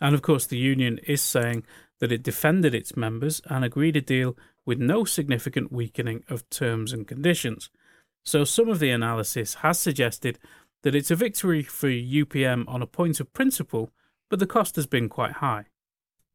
And 0.00 0.14
of 0.14 0.22
course, 0.22 0.46
the 0.46 0.56
union 0.56 0.98
is 1.06 1.20
saying 1.20 1.64
that 1.98 2.12
it 2.12 2.22
defended 2.22 2.74
its 2.74 2.96
members 2.96 3.42
and 3.46 3.64
agreed 3.64 3.96
a 3.96 4.00
deal 4.00 4.36
with 4.64 4.78
no 4.78 5.04
significant 5.04 5.70
weakening 5.72 6.24
of 6.28 6.48
terms 6.50 6.92
and 6.92 7.06
conditions. 7.06 7.70
So, 8.24 8.44
some 8.44 8.68
of 8.68 8.78
the 8.78 8.90
analysis 8.90 9.54
has 9.54 9.78
suggested 9.78 10.38
that 10.82 10.94
it's 10.94 11.10
a 11.10 11.16
victory 11.16 11.62
for 11.62 11.88
UPM 11.88 12.64
on 12.68 12.82
a 12.82 12.86
point 12.86 13.20
of 13.20 13.32
principle, 13.32 13.90
but 14.28 14.38
the 14.38 14.46
cost 14.46 14.76
has 14.76 14.86
been 14.86 15.08
quite 15.08 15.32
high. 15.32 15.66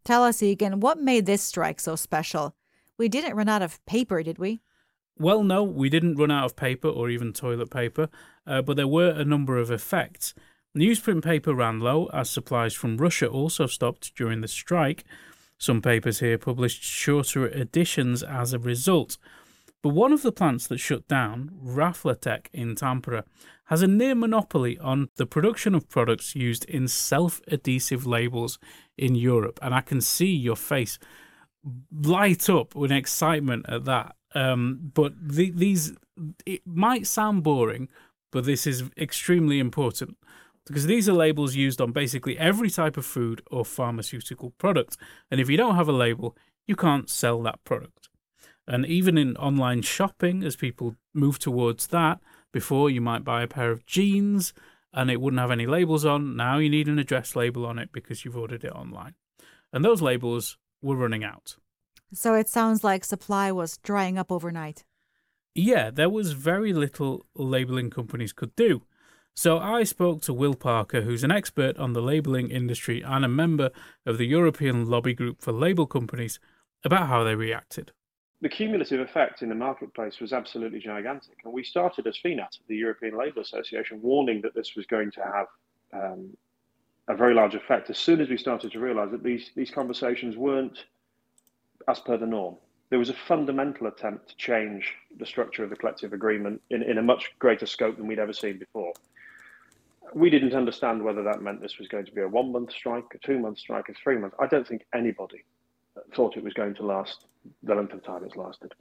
Tell 0.03 0.23
us, 0.23 0.43
Egan, 0.43 0.79
what 0.79 0.99
made 0.99 1.25
this 1.25 1.41
strike 1.41 1.79
so 1.79 1.95
special? 1.95 2.55
We 2.97 3.09
didn't 3.09 3.35
run 3.35 3.49
out 3.49 3.63
of 3.63 3.83
paper, 3.85 4.21
did 4.21 4.37
we? 4.37 4.61
Well, 5.17 5.43
no, 5.43 5.63
we 5.63 5.89
didn't 5.89 6.15
run 6.15 6.31
out 6.31 6.45
of 6.45 6.55
paper 6.55 6.89
or 6.89 7.09
even 7.09 7.31
toilet 7.31 7.69
paper, 7.69 8.09
uh, 8.45 8.61
but 8.61 8.75
there 8.75 8.87
were 8.87 9.09
a 9.09 9.23
number 9.23 9.57
of 9.57 9.71
effects. 9.71 10.33
Newsprint 10.77 11.23
paper 11.23 11.53
ran 11.53 11.79
low 11.79 12.07
as 12.07 12.29
supplies 12.29 12.73
from 12.73 12.97
Russia 12.97 13.27
also 13.27 13.65
stopped 13.65 14.13
during 14.15 14.41
the 14.41 14.47
strike. 14.47 15.05
Some 15.57 15.81
papers 15.81 16.19
here 16.19 16.37
published 16.37 16.83
shorter 16.83 17.47
editions 17.47 18.23
as 18.23 18.51
a 18.51 18.59
result. 18.59 19.17
But 19.81 19.93
one 19.93 20.11
of 20.11 20.21
the 20.21 20.33
plants 20.33 20.67
that 20.67 20.79
shut 20.79 21.07
down, 21.07 21.51
Raflatac 21.63 22.47
in 22.51 22.75
Tampere, 22.75 23.23
has 23.65 23.81
a 23.81 23.87
near 23.87 24.15
monopoly 24.15 24.77
on 24.79 25.09
the 25.15 25.25
production 25.25 25.73
of 25.75 25.89
products 25.89 26.35
used 26.35 26.65
in 26.65 26.87
self 26.87 27.39
adhesive 27.47 28.05
labels 28.05 28.59
in 28.97 29.15
Europe. 29.15 29.59
And 29.61 29.73
I 29.73 29.81
can 29.81 30.01
see 30.01 30.33
your 30.35 30.55
face 30.55 30.99
light 31.91 32.49
up 32.49 32.75
with 32.75 32.91
excitement 32.91 33.65
at 33.69 33.85
that. 33.85 34.15
Um, 34.35 34.91
but 34.93 35.13
the, 35.19 35.49
these, 35.49 35.93
it 36.45 36.61
might 36.65 37.07
sound 37.07 37.43
boring, 37.43 37.87
but 38.31 38.45
this 38.45 38.67
is 38.67 38.83
extremely 38.97 39.59
important 39.59 40.17
because 40.67 40.85
these 40.85 41.07
are 41.07 41.13
labels 41.13 41.55
used 41.55 41.79
on 41.79 41.91
basically 41.91 42.37
every 42.37 42.69
type 42.69 42.97
of 42.97 43.05
food 43.05 43.41
or 43.49 43.63
pharmaceutical 43.63 44.51
product. 44.57 44.97
And 45.31 45.39
if 45.39 45.49
you 45.49 45.57
don't 45.57 45.75
have 45.75 45.87
a 45.87 45.93
label, 45.93 46.35
you 46.67 46.75
can't 46.75 47.09
sell 47.09 47.41
that 47.43 47.63
product. 47.63 48.09
And 48.67 48.85
even 48.85 49.17
in 49.17 49.37
online 49.37 49.83
shopping, 49.83 50.43
as 50.43 50.55
people 50.55 50.95
move 51.13 51.39
towards 51.39 51.87
that, 51.87 52.19
before 52.51 52.89
you 52.89 53.01
might 53.01 53.23
buy 53.23 53.43
a 53.43 53.47
pair 53.47 53.69
of 53.69 53.85
jeans 53.85 54.53
and 54.93 55.11
it 55.11 55.21
wouldn't 55.21 55.41
have 55.41 55.51
any 55.51 55.67
labels 55.67 56.05
on. 56.05 56.35
Now 56.35 56.57
you 56.57 56.69
need 56.69 56.87
an 56.87 56.97
address 56.97 57.35
label 57.35 57.65
on 57.65 57.77
it 57.77 57.89
because 57.91 58.25
you've 58.25 58.37
ordered 58.37 58.63
it 58.63 58.71
online. 58.71 59.13
And 59.71 59.83
those 59.83 60.01
labels 60.01 60.57
were 60.81 60.95
running 60.95 61.23
out. 61.23 61.57
So 62.15 62.33
it 62.33 62.47
sounds 62.47 62.83
like 62.83 63.03
supply 63.03 63.51
was 63.51 63.77
drying 63.77 64.17
up 64.17 64.31
overnight. 64.31 64.83
Yeah, 65.53 65.89
there 65.91 66.09
was 66.09 66.31
very 66.31 66.73
little 66.73 67.25
labeling 67.35 67.89
companies 67.89 68.33
could 68.33 68.55
do. 68.55 68.83
So 69.33 69.59
I 69.59 69.83
spoke 69.83 70.21
to 70.23 70.33
Will 70.33 70.53
Parker, 70.53 71.01
who's 71.01 71.23
an 71.23 71.31
expert 71.31 71.77
on 71.77 71.91
the 71.91 72.01
labeling 72.01 72.49
industry 72.49 73.01
and 73.01 73.25
a 73.25 73.29
member 73.29 73.69
of 74.05 74.17
the 74.17 74.25
European 74.25 74.85
Lobby 74.85 75.13
Group 75.13 75.41
for 75.41 75.51
Label 75.51 75.85
Companies, 75.85 76.39
about 76.85 77.07
how 77.07 77.23
they 77.23 77.35
reacted. 77.35 77.91
The 78.41 78.49
cumulative 78.49 79.01
effect 79.01 79.41
in 79.41 79.49
the 79.49 79.55
marketplace 79.55 80.19
was 80.21 80.31
absolutely 80.31 80.79
gigantic. 80.79 81.37
And 81.43 81.53
we 81.53 81.63
started 81.63 82.07
as 82.07 82.17
FINAT, 82.23 82.59
the 82.67 82.77
European 82.77 83.17
Label 83.17 83.41
Association, 83.41 84.01
warning 84.01 84.41
that 84.41 84.55
this 84.55 84.75
was 84.75 84.85
going 84.85 85.11
to 85.11 85.21
have 85.21 85.47
um, 85.91 86.37
a 87.07 87.15
very 87.15 87.33
large 87.33 87.55
effect 87.55 87.89
as 87.89 87.97
soon 87.97 88.21
as 88.21 88.29
we 88.29 88.37
started 88.37 88.71
to 88.71 88.79
realize 88.79 89.11
that 89.11 89.23
these, 89.23 89.51
these 89.55 89.71
conversations 89.71 90.37
weren't 90.37 90.85
as 91.87 91.99
per 91.99 92.17
the 92.17 92.25
norm. 92.25 92.55
There 92.89 92.99
was 92.99 93.09
a 93.09 93.15
fundamental 93.27 93.87
attempt 93.87 94.29
to 94.29 94.35
change 94.37 94.93
the 95.17 95.25
structure 95.25 95.63
of 95.63 95.69
the 95.69 95.75
collective 95.75 96.13
agreement 96.13 96.61
in, 96.69 96.83
in 96.83 96.97
a 96.97 97.01
much 97.01 97.31
greater 97.39 97.65
scope 97.65 97.97
than 97.97 98.07
we'd 98.07 98.19
ever 98.19 98.33
seen 98.33 98.59
before. 98.59 98.93
We 100.13 100.29
didn't 100.29 100.53
understand 100.53 101.03
whether 101.03 101.23
that 101.23 101.41
meant 101.41 101.61
this 101.61 101.79
was 101.79 101.87
going 101.87 102.05
to 102.05 102.11
be 102.11 102.21
a 102.21 102.27
one 102.27 102.51
month 102.51 102.71
strike, 102.71 103.05
a 103.15 103.17
two 103.17 103.39
month 103.39 103.57
strike, 103.57 103.89
a 103.89 103.93
three 103.93 104.17
month. 104.17 104.33
I 104.39 104.45
don't 104.45 104.67
think 104.67 104.85
anybody 104.93 105.43
thought 106.13 106.37
it 106.37 106.43
was 106.43 106.53
going 106.53 106.75
to 106.75 106.85
last 106.85 107.25
the 107.63 107.75
length 107.75 107.93
of 107.93 108.03
time 108.03 108.23
it's 108.23 108.35
lasted. 108.35 108.73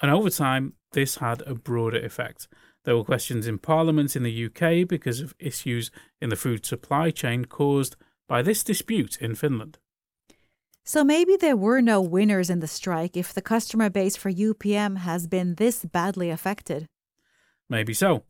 And 0.00 0.10
over 0.10 0.30
time, 0.30 0.74
this 0.92 1.16
had 1.16 1.42
a 1.46 1.54
broader 1.54 2.04
effect. 2.04 2.48
There 2.84 2.96
were 2.96 3.04
questions 3.04 3.46
in 3.46 3.58
Parliament 3.58 4.16
in 4.16 4.22
the 4.22 4.46
UK 4.46 4.86
because 4.86 5.20
of 5.20 5.34
issues 5.38 5.90
in 6.20 6.28
the 6.28 6.36
food 6.36 6.66
supply 6.66 7.10
chain 7.10 7.44
caused 7.44 7.96
by 8.28 8.42
this 8.42 8.62
dispute 8.62 9.16
in 9.20 9.34
Finland. 9.34 9.78
So 10.86 11.02
maybe 11.02 11.36
there 11.36 11.56
were 11.56 11.80
no 11.80 12.02
winners 12.02 12.50
in 12.50 12.60
the 12.60 12.66
strike 12.66 13.16
if 13.16 13.32
the 13.32 13.40
customer 13.40 13.88
base 13.88 14.16
for 14.16 14.30
UPM 14.30 14.98
has 14.98 15.26
been 15.26 15.54
this 15.54 15.84
badly 15.86 16.28
affected. 16.28 16.86
Maybe 17.70 17.94
so. 17.94 18.24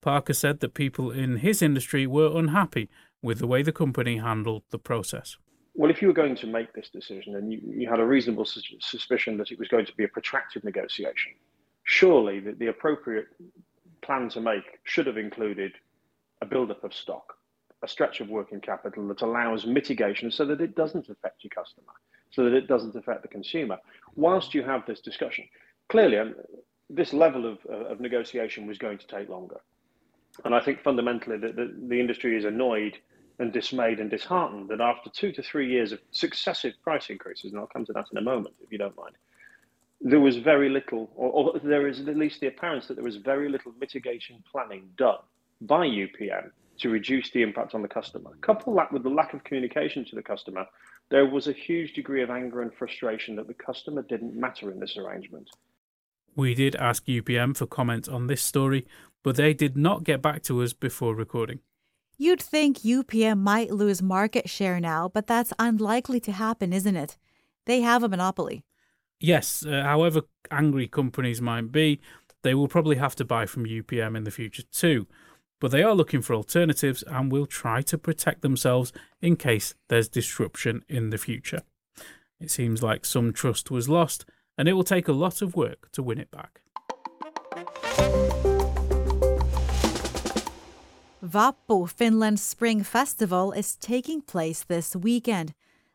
Parker 0.00 0.32
said 0.32 0.60
that 0.60 0.72
people 0.72 1.10
in 1.10 1.36
his 1.36 1.60
industry 1.60 2.06
were 2.06 2.34
unhappy 2.34 2.88
with 3.20 3.40
the 3.40 3.46
way 3.46 3.62
the 3.62 3.72
company 3.72 4.16
handled 4.16 4.62
the 4.70 4.78
process. 4.78 5.36
Well, 5.74 5.90
if 5.90 6.00
you 6.00 6.08
were 6.08 6.14
going 6.14 6.36
to 6.36 6.46
make 6.46 6.72
this 6.72 6.88
decision 6.88 7.36
and 7.36 7.52
you, 7.52 7.60
you 7.62 7.88
had 7.88 8.00
a 8.00 8.04
reasonable 8.06 8.46
suspicion 8.46 9.36
that 9.36 9.52
it 9.52 9.58
was 9.58 9.68
going 9.68 9.84
to 9.86 9.94
be 9.94 10.04
a 10.04 10.08
protracted 10.08 10.64
negotiation, 10.64 11.32
surely 11.84 12.40
the, 12.40 12.52
the 12.52 12.68
appropriate 12.68 13.26
plan 14.00 14.30
to 14.30 14.40
make 14.40 14.64
should 14.84 15.06
have 15.06 15.18
included 15.18 15.72
a 16.40 16.46
build-up 16.46 16.84
of 16.84 16.94
stock, 16.94 17.37
a 17.82 17.88
stretch 17.88 18.20
of 18.20 18.28
working 18.28 18.60
capital 18.60 19.06
that 19.08 19.22
allows 19.22 19.66
mitigation 19.66 20.30
so 20.30 20.44
that 20.44 20.60
it 20.60 20.74
doesn't 20.74 21.08
affect 21.08 21.44
your 21.44 21.50
customer, 21.50 21.92
so 22.30 22.44
that 22.44 22.54
it 22.54 22.66
doesn't 22.66 22.96
affect 22.96 23.22
the 23.22 23.28
consumer. 23.28 23.78
Whilst 24.16 24.54
you 24.54 24.62
have 24.64 24.84
this 24.86 25.00
discussion, 25.00 25.44
clearly 25.88 26.18
um, 26.18 26.34
this 26.90 27.12
level 27.12 27.46
of, 27.46 27.58
uh, 27.68 27.84
of 27.86 28.00
negotiation 28.00 28.66
was 28.66 28.78
going 28.78 28.98
to 28.98 29.06
take 29.06 29.28
longer. 29.28 29.60
And 30.44 30.54
I 30.54 30.60
think 30.60 30.82
fundamentally 30.82 31.38
that 31.38 31.56
the, 31.56 31.74
the 31.88 32.00
industry 32.00 32.36
is 32.36 32.44
annoyed 32.44 32.98
and 33.38 33.52
dismayed 33.52 34.00
and 34.00 34.10
disheartened 34.10 34.68
that 34.68 34.80
after 34.80 35.10
two 35.10 35.30
to 35.32 35.42
three 35.42 35.70
years 35.70 35.92
of 35.92 36.00
successive 36.10 36.74
price 36.82 37.10
increases, 37.10 37.52
and 37.52 37.60
I'll 37.60 37.68
come 37.68 37.84
to 37.86 37.92
that 37.92 38.06
in 38.10 38.18
a 38.18 38.22
moment 38.22 38.54
if 38.62 38.72
you 38.72 38.78
don't 38.78 38.96
mind, 38.96 39.16
there 40.00 40.20
was 40.20 40.36
very 40.36 40.68
little, 40.68 41.10
or, 41.14 41.30
or 41.30 41.60
there 41.60 41.86
is 41.88 42.00
at 42.00 42.16
least 42.16 42.40
the 42.40 42.48
appearance 42.48 42.86
that 42.86 42.94
there 42.94 43.04
was 43.04 43.16
very 43.16 43.48
little 43.48 43.72
mitigation 43.80 44.42
planning 44.50 44.88
done 44.96 45.18
by 45.60 45.86
UPM 45.86 46.50
to 46.78 46.90
reduce 46.90 47.30
the 47.30 47.42
impact 47.42 47.74
on 47.74 47.82
the 47.82 47.88
customer. 47.88 48.30
Couple 48.40 48.74
that 48.76 48.92
with 48.92 49.02
the 49.02 49.08
lack 49.08 49.34
of 49.34 49.44
communication 49.44 50.04
to 50.06 50.16
the 50.16 50.22
customer, 50.22 50.66
there 51.10 51.26
was 51.26 51.48
a 51.48 51.52
huge 51.52 51.94
degree 51.94 52.22
of 52.22 52.30
anger 52.30 52.62
and 52.62 52.72
frustration 52.74 53.36
that 53.36 53.46
the 53.46 53.54
customer 53.54 54.02
didn't 54.02 54.38
matter 54.38 54.70
in 54.70 54.78
this 54.78 54.96
arrangement. 54.96 55.48
We 56.36 56.54
did 56.54 56.76
ask 56.76 57.04
UPM 57.06 57.56
for 57.56 57.66
comment 57.66 58.08
on 58.08 58.26
this 58.26 58.42
story, 58.42 58.86
but 59.24 59.36
they 59.36 59.54
did 59.54 59.76
not 59.76 60.04
get 60.04 60.22
back 60.22 60.42
to 60.44 60.62
us 60.62 60.72
before 60.72 61.14
recording. 61.14 61.60
You'd 62.16 62.42
think 62.42 62.78
UPM 62.78 63.38
might 63.38 63.70
lose 63.70 64.02
market 64.02 64.48
share 64.48 64.80
now, 64.80 65.08
but 65.08 65.26
that's 65.26 65.52
unlikely 65.58 66.20
to 66.20 66.32
happen, 66.32 66.72
isn't 66.72 66.96
it? 66.96 67.16
They 67.66 67.80
have 67.80 68.02
a 68.02 68.08
monopoly. 68.08 68.64
Yes, 69.20 69.64
uh, 69.66 69.82
however 69.82 70.22
angry 70.50 70.86
companies 70.86 71.40
might 71.40 71.72
be, 71.72 72.00
they 72.42 72.54
will 72.54 72.68
probably 72.68 72.96
have 72.96 73.16
to 73.16 73.24
buy 73.24 73.46
from 73.46 73.66
UPM 73.66 74.16
in 74.16 74.24
the 74.24 74.30
future 74.30 74.62
too 74.62 75.06
but 75.60 75.70
they 75.70 75.82
are 75.82 75.94
looking 75.94 76.22
for 76.22 76.34
alternatives 76.34 77.02
and 77.02 77.32
will 77.32 77.46
try 77.46 77.82
to 77.82 77.98
protect 77.98 78.42
themselves 78.42 78.92
in 79.20 79.36
case 79.36 79.74
there's 79.88 80.08
disruption 80.08 80.84
in 80.88 81.10
the 81.10 81.18
future. 81.18 81.62
It 82.40 82.50
seems 82.50 82.82
like 82.82 83.04
some 83.04 83.32
trust 83.32 83.70
was 83.70 83.88
lost, 83.88 84.24
and 84.56 84.68
it 84.68 84.74
will 84.74 84.84
take 84.84 85.08
a 85.08 85.12
lot 85.12 85.42
of 85.42 85.56
work 85.56 85.90
to 85.92 86.02
win 86.02 86.18
it 86.18 86.30
back. 86.30 86.60
Vappu, 91.24 91.88
Finland's 91.88 92.42
spring 92.42 92.82
festival, 92.82 93.52
is 93.52 93.76
taking 93.76 94.22
place 94.22 94.64
this 94.64 94.94
weekend. 94.94 95.52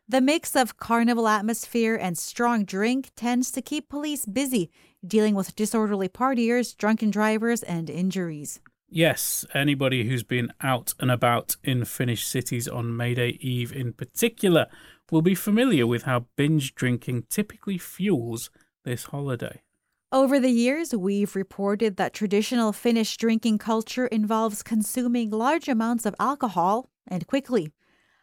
The 0.08 0.20
mix 0.20 0.53
of 0.55 0.77
carnival 0.77 1.29
atmosphere 1.29 1.96
and 1.96 2.17
strong 2.17 2.65
drink 2.65 3.12
tends 3.15 3.50
to 3.51 3.62
keep 3.62 3.88
police 3.88 4.25
busy, 4.25 4.70
dealing 5.05 5.34
with 5.34 5.55
disorderly 5.55 6.10
partiers, 6.10 6.75
drunken 6.75 7.10
drivers, 7.10 7.63
and 7.63 7.89
injuries. 7.89 8.60
Yes, 8.96 9.44
anybody 9.56 10.08
who's 10.08 10.22
been 10.22 10.54
out 10.62 10.94
and 11.00 11.10
about 11.10 11.56
in 11.64 11.84
Finnish 11.84 12.28
cities 12.28 12.68
on 12.68 12.96
May 12.96 13.16
Day 13.16 13.40
Eve 13.42 13.74
in 13.74 13.92
particular 13.92 14.68
will 15.10 15.24
be 15.24 15.34
familiar 15.34 15.88
with 15.88 16.04
how 16.04 16.28
binge 16.36 16.76
drinking 16.76 17.24
typically 17.28 17.80
fuels 17.80 18.52
this 18.86 19.06
holiday. 19.06 19.64
Over 20.12 20.40
the 20.40 20.52
years, 20.52 20.94
we've 20.94 21.36
reported 21.36 21.98
that 21.98 22.14
traditional 22.14 22.72
Finnish 22.72 23.18
drinking 23.18 23.58
culture 23.58 24.06
involves 24.06 24.62
consuming 24.62 25.32
large 25.32 25.68
amounts 25.68 26.06
of 26.06 26.14
alcohol 26.20 26.92
and 27.08 27.26
quickly. 27.26 27.72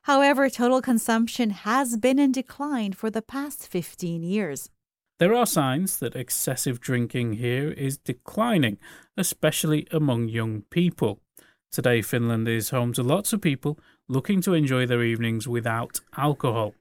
However, 0.03 0.49
total 0.49 0.81
consumption 0.81 1.51
has 1.51 1.97
been 1.97 2.21
in 2.21 2.31
decline 2.31 2.93
for 2.93 3.11
the 3.11 3.23
past 3.23 3.67
15 3.67 4.23
years. 4.23 4.71
There 5.21 5.35
are 5.35 5.45
signs 5.45 5.99
that 5.99 6.17
excessive 6.17 6.81
drinking 6.81 7.35
here 7.35 7.71
is 7.73 7.99
declining, 7.99 8.79
especially 9.19 9.87
among 9.91 10.29
young 10.29 10.63
people. 10.71 11.21
Today, 11.71 12.01
Finland 12.01 12.49
is 12.49 12.71
home 12.71 12.95
to 12.95 13.03
lots 13.03 13.35
of 13.35 13.43
people 13.43 13.79
looking 14.09 14.41
to 14.41 14.55
enjoy 14.55 14.87
their 14.87 15.03
evenings 15.03 15.47
without 15.47 16.01
alcohol. 16.17 16.73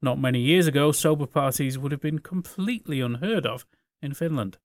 Not 0.00 0.20
many 0.20 0.38
years 0.38 0.68
ago, 0.68 0.92
sober 0.92 1.26
parties 1.26 1.78
would 1.78 1.90
have 1.90 2.00
been 2.00 2.20
completely 2.20 3.00
unheard 3.00 3.44
of 3.44 3.66
in 4.00 4.14
Finland. 4.14 4.58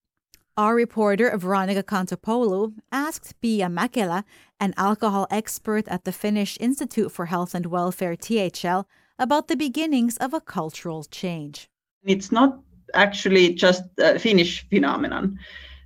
Our 0.56 0.76
reporter 0.76 1.36
Veronica 1.36 1.82
Kontopoulou 1.82 2.74
asked 2.92 3.42
Pia 3.42 3.70
Mäkelä, 3.70 4.24
an 4.60 4.76
alcohol 4.78 5.26
expert 5.32 5.88
at 5.88 6.04
the 6.04 6.12
Finnish 6.12 6.58
Institute 6.60 7.12
for 7.12 7.26
Health 7.26 7.56
and 7.56 7.66
Welfare 7.66 8.16
THL, 8.16 8.86
about 9.18 9.48
the 9.48 9.58
beginnings 9.58 10.16
of 10.18 10.32
a 10.32 10.40
cultural 10.40 11.04
change. 11.04 11.68
It's 12.04 12.32
not 12.32 12.60
actually 12.94 13.54
just 13.54 13.84
a 14.00 14.20
Finnish 14.20 14.68
phenomenon. 14.70 15.40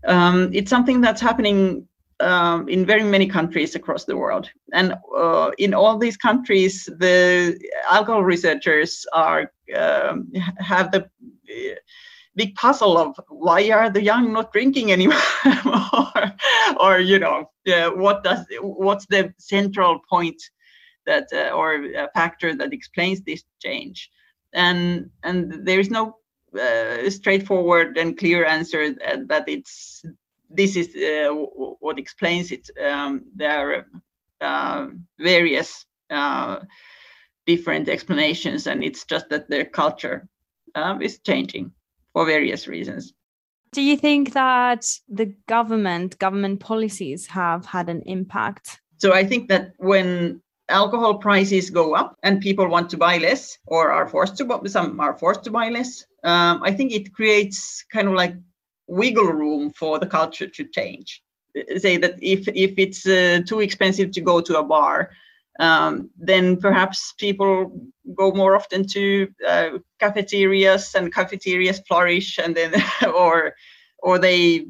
Um, 0.07 0.49
it's 0.53 0.69
something 0.69 1.01
that's 1.01 1.21
happening 1.21 1.87
um, 2.19 2.67
in 2.67 2.85
very 2.85 3.03
many 3.03 3.27
countries 3.27 3.75
across 3.75 4.05
the 4.05 4.17
world. 4.17 4.49
And 4.73 4.93
uh, 5.15 5.51
in 5.57 5.73
all 5.73 5.97
these 5.97 6.17
countries, 6.17 6.85
the 6.85 7.59
alcohol 7.89 8.23
researchers 8.23 9.05
are 9.13 9.51
um, 9.75 10.31
have 10.59 10.91
the 10.91 11.03
uh, 11.03 11.75
big 12.35 12.55
puzzle 12.55 12.97
of 12.97 13.19
why 13.29 13.69
are 13.71 13.89
the 13.89 14.03
young 14.03 14.33
not 14.33 14.51
drinking 14.51 14.91
anymore, 14.91 15.17
or, 16.79 16.99
you 16.99 17.19
know, 17.19 17.49
uh, 17.67 17.89
what 17.91 18.23
does 18.23 18.45
what's 18.61 19.05
the 19.07 19.33
central 19.37 19.99
point 20.09 20.41
that 21.05 21.27
uh, 21.33 21.51
or 21.51 21.85
factor 22.13 22.55
that 22.55 22.73
explains 22.73 23.21
this 23.21 23.43
change, 23.61 24.09
and 24.53 25.09
and 25.23 25.65
there 25.65 25.79
is 25.79 25.89
no 25.89 26.18
uh, 26.57 27.09
straightforward 27.09 27.97
and 27.97 28.17
clear 28.17 28.45
answer 28.45 28.93
that, 28.93 29.27
that 29.27 29.47
it's 29.47 30.03
this 30.49 30.75
is 30.75 30.95
uh, 30.95 31.33
what 31.79 31.99
explains 31.99 32.51
it. 32.51 32.69
Um, 32.83 33.25
there 33.35 33.85
are 33.85 33.85
uh, 34.41 34.87
various 35.19 35.85
uh, 36.09 36.59
different 37.45 37.87
explanations, 37.87 38.67
and 38.67 38.83
it's 38.83 39.05
just 39.05 39.29
that 39.29 39.49
the 39.49 39.65
culture 39.65 40.27
um, 40.75 41.01
is 41.01 41.19
changing 41.19 41.71
for 42.13 42.25
various 42.25 42.67
reasons. 42.67 43.13
Do 43.71 43.81
you 43.81 43.95
think 43.95 44.33
that 44.33 44.85
the 45.07 45.27
government, 45.47 46.17
government 46.17 46.59
policies 46.59 47.27
have 47.27 47.65
had 47.65 47.87
an 47.87 48.01
impact? 48.07 48.81
So 48.97 49.13
I 49.13 49.23
think 49.23 49.49
that 49.49 49.73
when 49.77 50.41
alcohol 50.69 51.17
prices 51.17 51.69
go 51.69 51.95
up 51.95 52.15
and 52.23 52.41
people 52.41 52.67
want 52.67 52.89
to 52.91 52.97
buy 52.97 53.17
less 53.17 53.57
or 53.65 53.91
are 53.91 54.07
forced 54.07 54.37
to 54.37 54.45
buy, 54.45 54.59
some 54.67 54.99
are 54.99 55.17
forced 55.17 55.43
to 55.43 55.51
buy 55.51 55.69
less, 55.69 56.05
um, 56.23 56.61
I 56.63 56.71
think 56.71 56.91
it 56.91 57.13
creates 57.13 57.83
kind 57.91 58.07
of 58.07 58.13
like 58.13 58.35
wiggle 58.87 59.31
room 59.33 59.71
for 59.71 59.99
the 59.99 60.07
culture 60.07 60.47
to 60.47 60.63
change. 60.65 61.21
Say 61.77 61.97
that 61.97 62.15
if 62.21 62.47
if 62.47 62.77
it's 62.77 63.07
uh, 63.07 63.41
too 63.47 63.59
expensive 63.59 64.11
to 64.11 64.21
go 64.21 64.39
to 64.39 64.59
a 64.59 64.63
bar, 64.63 65.09
um, 65.59 66.09
then 66.17 66.57
perhaps 66.57 67.13
people 67.17 67.71
go 68.15 68.31
more 68.31 68.55
often 68.55 68.85
to 68.87 69.27
uh, 69.47 69.69
cafeterias 69.99 70.93
and 70.95 71.13
cafeterias 71.13 71.81
flourish, 71.87 72.37
and 72.37 72.55
then 72.55 72.73
or 73.15 73.55
or 73.97 74.19
they 74.19 74.67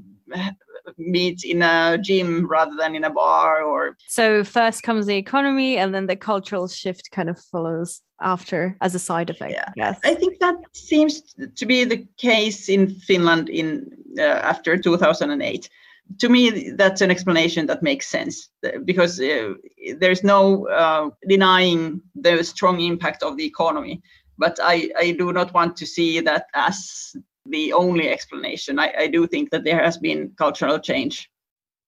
meet 0.98 1.44
in 1.44 1.62
a 1.62 1.98
gym 2.02 2.48
rather 2.48 2.76
than 2.78 2.96
in 2.96 3.04
a 3.04 3.10
bar 3.10 3.64
or 3.64 3.98
so 4.08 4.44
first 4.44 4.84
comes 4.84 5.06
the 5.06 5.16
economy 5.16 5.78
and 5.78 5.94
then 5.94 6.08
the 6.08 6.16
cultural 6.16 6.68
shift 6.68 7.12
kind 7.12 7.30
of 7.30 7.40
follows 7.40 8.02
after 8.22 8.76
as 8.82 8.96
a 8.96 9.00
side 9.00 9.30
effect 9.30 9.54
yeah. 9.54 9.72
yes 9.76 10.00
i 10.04 10.14
think 10.14 10.40
that 10.40 10.56
seems 10.74 11.22
to 11.56 11.66
be 11.66 11.84
the 11.84 12.06
case 12.18 12.70
in 12.70 12.90
finland 12.90 13.50
in 13.50 13.90
uh, 14.18 14.22
after 14.24 14.78
2008 14.78 15.70
to 16.18 16.30
me 16.30 16.72
that's 16.72 17.02
an 17.02 17.12
explanation 17.12 17.68
that 17.68 17.84
makes 17.84 18.08
sense 18.08 18.50
because 18.84 19.20
uh, 19.20 19.54
there's 20.00 20.24
no 20.24 20.68
uh, 20.68 21.10
denying 21.28 22.02
the 22.16 22.44
strong 22.44 22.82
impact 22.82 23.22
of 23.22 23.38
the 23.38 23.46
economy. 23.46 24.02
But 24.38 24.58
I, 24.62 24.90
I 24.98 25.12
do 25.12 25.34
not 25.34 25.54
want 25.54 25.76
to 25.78 25.86
see 25.86 26.22
that 26.22 26.48
as 26.54 27.16
the 27.46 27.74
only 27.74 28.10
explanation. 28.10 28.80
I, 28.80 28.94
I 28.98 29.08
do 29.08 29.28
think 29.28 29.50
that 29.52 29.64
there 29.64 29.84
has 29.84 29.98
been 29.98 30.32
cultural 30.38 30.80
change. 30.80 31.30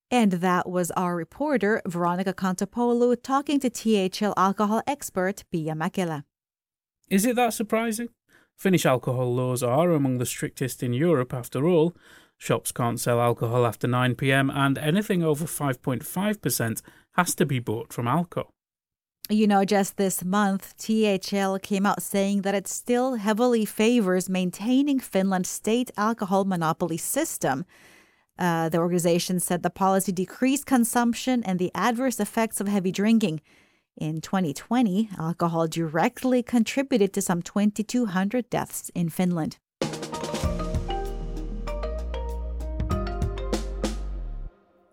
And 0.10 0.34
that 0.34 0.70
was 0.70 0.91
our 0.91 1.15
reporter, 1.15 1.81
Veronica 1.86 2.34
Kontopoulou, 2.34 3.15
talking 3.24 3.60
to 3.62 3.70
THL 3.70 4.34
alcohol 4.36 4.81
expert 4.86 5.46
Pia 5.51 5.74
Mäkelä. 5.74 6.23
Is 7.10 7.26
it 7.26 7.36
that 7.38 7.54
surprising? 7.54 8.10
Finnish 8.58 8.86
alcohol 8.86 9.34
laws 9.34 9.63
are 9.63 9.91
among 9.91 10.17
the 10.17 10.26
strictest 10.26 10.84
in 10.84 10.93
Europe, 10.93 11.34
after 11.34 11.65
all. 11.65 11.93
Shops 12.38 12.71
can't 12.71 12.99
sell 12.99 13.21
alcohol 13.21 13.65
after 13.65 13.88
9 13.88 14.15
pm, 14.15 14.49
and 14.49 14.78
anything 14.78 15.23
over 15.23 15.45
5.5% 15.45 16.82
has 17.13 17.36
to 17.36 17.45
be 17.45 17.60
bought 17.60 17.93
from 17.93 18.06
Alko. 18.06 18.47
You 19.32 19.48
know, 19.48 19.63
just 19.63 19.96
this 19.96 20.26
month, 20.26 20.76
THL 20.78 21.56
came 21.60 21.86
out 21.86 22.04
saying 22.04 22.41
that 22.41 22.54
it 22.54 22.67
still 22.67 23.15
heavily 23.15 23.63
favors 23.63 24.28
maintaining 24.28 25.00
Finland's 25.00 25.48
state 25.48 25.89
alcohol 25.96 26.44
monopoly 26.44 26.98
system. 26.98 27.63
Uh, 28.38 28.67
the 28.67 28.80
organization 28.80 29.39
said 29.39 29.63
the 29.63 29.70
policy 29.70 30.12
decreased 30.12 30.65
consumption 30.65 31.44
and 31.46 31.60
the 31.60 31.72
adverse 31.74 32.20
effects 32.20 32.60
of 32.60 32.67
heavy 32.67 32.91
drinking. 32.91 33.39
In 33.96 34.20
2020, 34.20 35.12
alcohol 35.17 35.65
directly 35.65 36.44
contributed 36.44 37.13
to 37.13 37.22
some 37.22 37.41
2,200 37.41 38.50
deaths 38.50 38.91
in 38.94 39.08
Finland. 39.08 39.58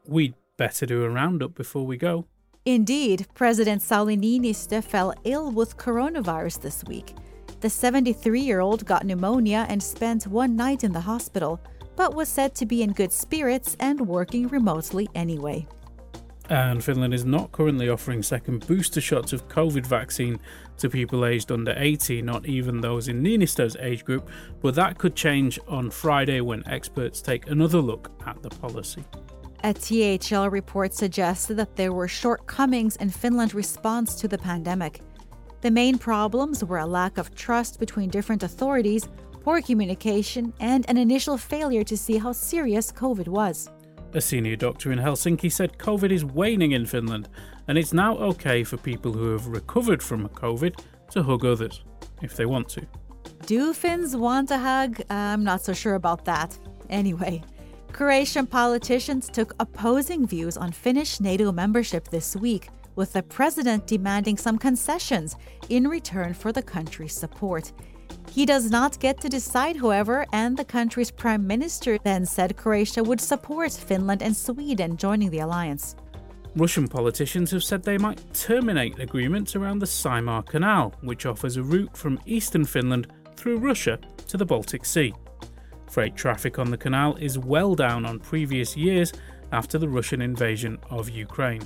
We'd 0.06 0.34
better 0.56 0.86
do 0.86 1.02
a 1.02 1.10
roundup 1.10 1.56
before 1.56 1.84
we 1.84 1.96
go. 1.96 2.26
Indeed, 2.68 3.26
President 3.32 3.80
Sauli 3.80 4.14
Niinistö 4.14 4.84
fell 4.84 5.14
ill 5.24 5.50
with 5.50 5.78
coronavirus 5.78 6.60
this 6.60 6.84
week. 6.84 7.14
The 7.60 7.70
73 7.70 8.42
year 8.42 8.60
old 8.60 8.84
got 8.84 9.06
pneumonia 9.06 9.64
and 9.70 9.82
spent 9.82 10.26
one 10.26 10.54
night 10.54 10.84
in 10.84 10.92
the 10.92 11.00
hospital, 11.00 11.58
but 11.96 12.14
was 12.14 12.28
said 12.28 12.54
to 12.56 12.66
be 12.66 12.82
in 12.82 12.92
good 12.92 13.10
spirits 13.10 13.74
and 13.80 14.06
working 14.06 14.48
remotely 14.48 15.08
anyway. 15.14 15.66
And 16.50 16.84
Finland 16.84 17.14
is 17.14 17.24
not 17.24 17.52
currently 17.52 17.88
offering 17.88 18.22
second 18.22 18.66
booster 18.66 19.00
shots 19.00 19.32
of 19.32 19.48
COVID 19.48 19.86
vaccine 19.86 20.38
to 20.76 20.90
people 20.90 21.24
aged 21.24 21.50
under 21.50 21.72
80, 21.74 22.20
not 22.20 22.44
even 22.44 22.82
those 22.82 23.08
in 23.08 23.22
Niinistö's 23.22 23.78
age 23.80 24.04
group, 24.04 24.28
but 24.60 24.74
that 24.74 24.98
could 24.98 25.16
change 25.16 25.58
on 25.68 25.88
Friday 25.90 26.42
when 26.42 26.68
experts 26.68 27.22
take 27.22 27.48
another 27.48 27.80
look 27.80 28.10
at 28.26 28.42
the 28.42 28.50
policy. 28.50 29.04
A 29.64 29.72
THL 29.72 30.46
report 30.50 30.94
suggested 30.94 31.54
that 31.56 31.74
there 31.74 31.92
were 31.92 32.06
shortcomings 32.06 32.94
in 32.96 33.10
Finland's 33.10 33.54
response 33.54 34.14
to 34.14 34.28
the 34.28 34.38
pandemic. 34.38 35.00
The 35.62 35.70
main 35.72 35.98
problems 35.98 36.62
were 36.62 36.78
a 36.78 36.86
lack 36.86 37.18
of 37.18 37.34
trust 37.34 37.80
between 37.80 38.08
different 38.08 38.44
authorities, 38.44 39.08
poor 39.42 39.60
communication, 39.60 40.52
and 40.60 40.88
an 40.88 40.96
initial 40.96 41.36
failure 41.36 41.82
to 41.82 41.96
see 41.96 42.18
how 42.18 42.30
serious 42.30 42.92
COVID 42.92 43.26
was. 43.26 43.68
A 44.14 44.20
senior 44.20 44.54
doctor 44.54 44.92
in 44.92 44.98
Helsinki 45.00 45.50
said 45.50 45.76
COVID 45.76 46.12
is 46.12 46.24
waning 46.24 46.72
in 46.72 46.86
Finland, 46.86 47.28
and 47.66 47.76
it's 47.76 47.92
now 47.92 48.16
okay 48.16 48.62
for 48.62 48.76
people 48.76 49.12
who 49.12 49.32
have 49.32 49.48
recovered 49.48 50.02
from 50.02 50.28
COVID 50.28 50.78
to 51.10 51.22
hug 51.22 51.44
others, 51.44 51.82
if 52.22 52.36
they 52.36 52.46
want 52.46 52.68
to. 52.68 52.86
Do 53.46 53.74
Finns 53.74 54.14
want 54.14 54.52
a 54.52 54.58
hug? 54.58 55.02
I'm 55.10 55.42
not 55.42 55.62
so 55.62 55.72
sure 55.72 55.94
about 55.94 56.24
that. 56.26 56.56
Anyway, 56.90 57.42
Croatian 57.92 58.46
politicians 58.46 59.28
took 59.28 59.54
opposing 59.58 60.26
views 60.26 60.56
on 60.56 60.70
Finnish 60.70 61.20
NATO 61.20 61.50
membership 61.50 62.08
this 62.08 62.36
week, 62.36 62.68
with 62.94 63.12
the 63.12 63.22
president 63.22 63.86
demanding 63.86 64.36
some 64.36 64.58
concessions 64.58 65.36
in 65.68 65.88
return 65.88 66.34
for 66.34 66.52
the 66.52 66.62
country's 66.62 67.14
support. 67.14 67.72
He 68.30 68.46
does 68.46 68.70
not 68.70 69.00
get 69.00 69.20
to 69.22 69.28
decide, 69.28 69.76
however, 69.76 70.26
and 70.32 70.56
the 70.56 70.64
country's 70.64 71.10
prime 71.10 71.46
minister 71.46 71.98
then 72.04 72.24
said 72.24 72.56
Croatia 72.56 73.02
would 73.02 73.20
support 73.20 73.72
Finland 73.72 74.22
and 74.22 74.36
Sweden 74.36 74.96
joining 74.96 75.30
the 75.30 75.40
alliance. 75.40 75.96
Russian 76.54 76.88
politicians 76.88 77.50
have 77.50 77.64
said 77.64 77.82
they 77.82 77.98
might 77.98 78.22
terminate 78.34 78.98
agreements 78.98 79.56
around 79.56 79.78
the 79.78 79.86
Saimaa 79.86 80.46
Canal, 80.46 80.92
which 81.02 81.26
offers 81.26 81.56
a 81.56 81.62
route 81.62 81.96
from 81.96 82.20
eastern 82.26 82.64
Finland 82.64 83.08
through 83.36 83.58
Russia 83.58 83.98
to 84.26 84.36
the 84.36 84.46
Baltic 84.46 84.84
Sea. 84.84 85.14
Freight 85.90 86.16
traffic 86.16 86.58
on 86.58 86.70
the 86.70 86.76
canal 86.76 87.16
is 87.16 87.38
well 87.38 87.74
down 87.74 88.04
on 88.04 88.18
previous 88.18 88.76
years 88.76 89.12
after 89.52 89.78
the 89.78 89.88
Russian 89.88 90.20
invasion 90.20 90.78
of 90.90 91.08
Ukraine. 91.08 91.62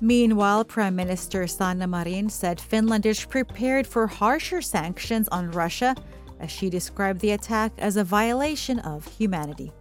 Meanwhile, 0.00 0.64
Prime 0.64 0.96
Minister 0.96 1.46
Sanna 1.46 1.86
Marin 1.86 2.28
said 2.28 2.60
Finland 2.60 3.06
is 3.06 3.24
prepared 3.24 3.86
for 3.86 4.06
harsher 4.06 4.60
sanctions 4.60 5.28
on 5.28 5.50
Russia, 5.50 5.94
as 6.40 6.50
she 6.50 6.68
described 6.68 7.20
the 7.20 7.32
attack 7.32 7.72
as 7.78 7.96
a 7.96 8.04
violation 8.04 8.80
of 8.80 9.06
humanity. 9.16 9.72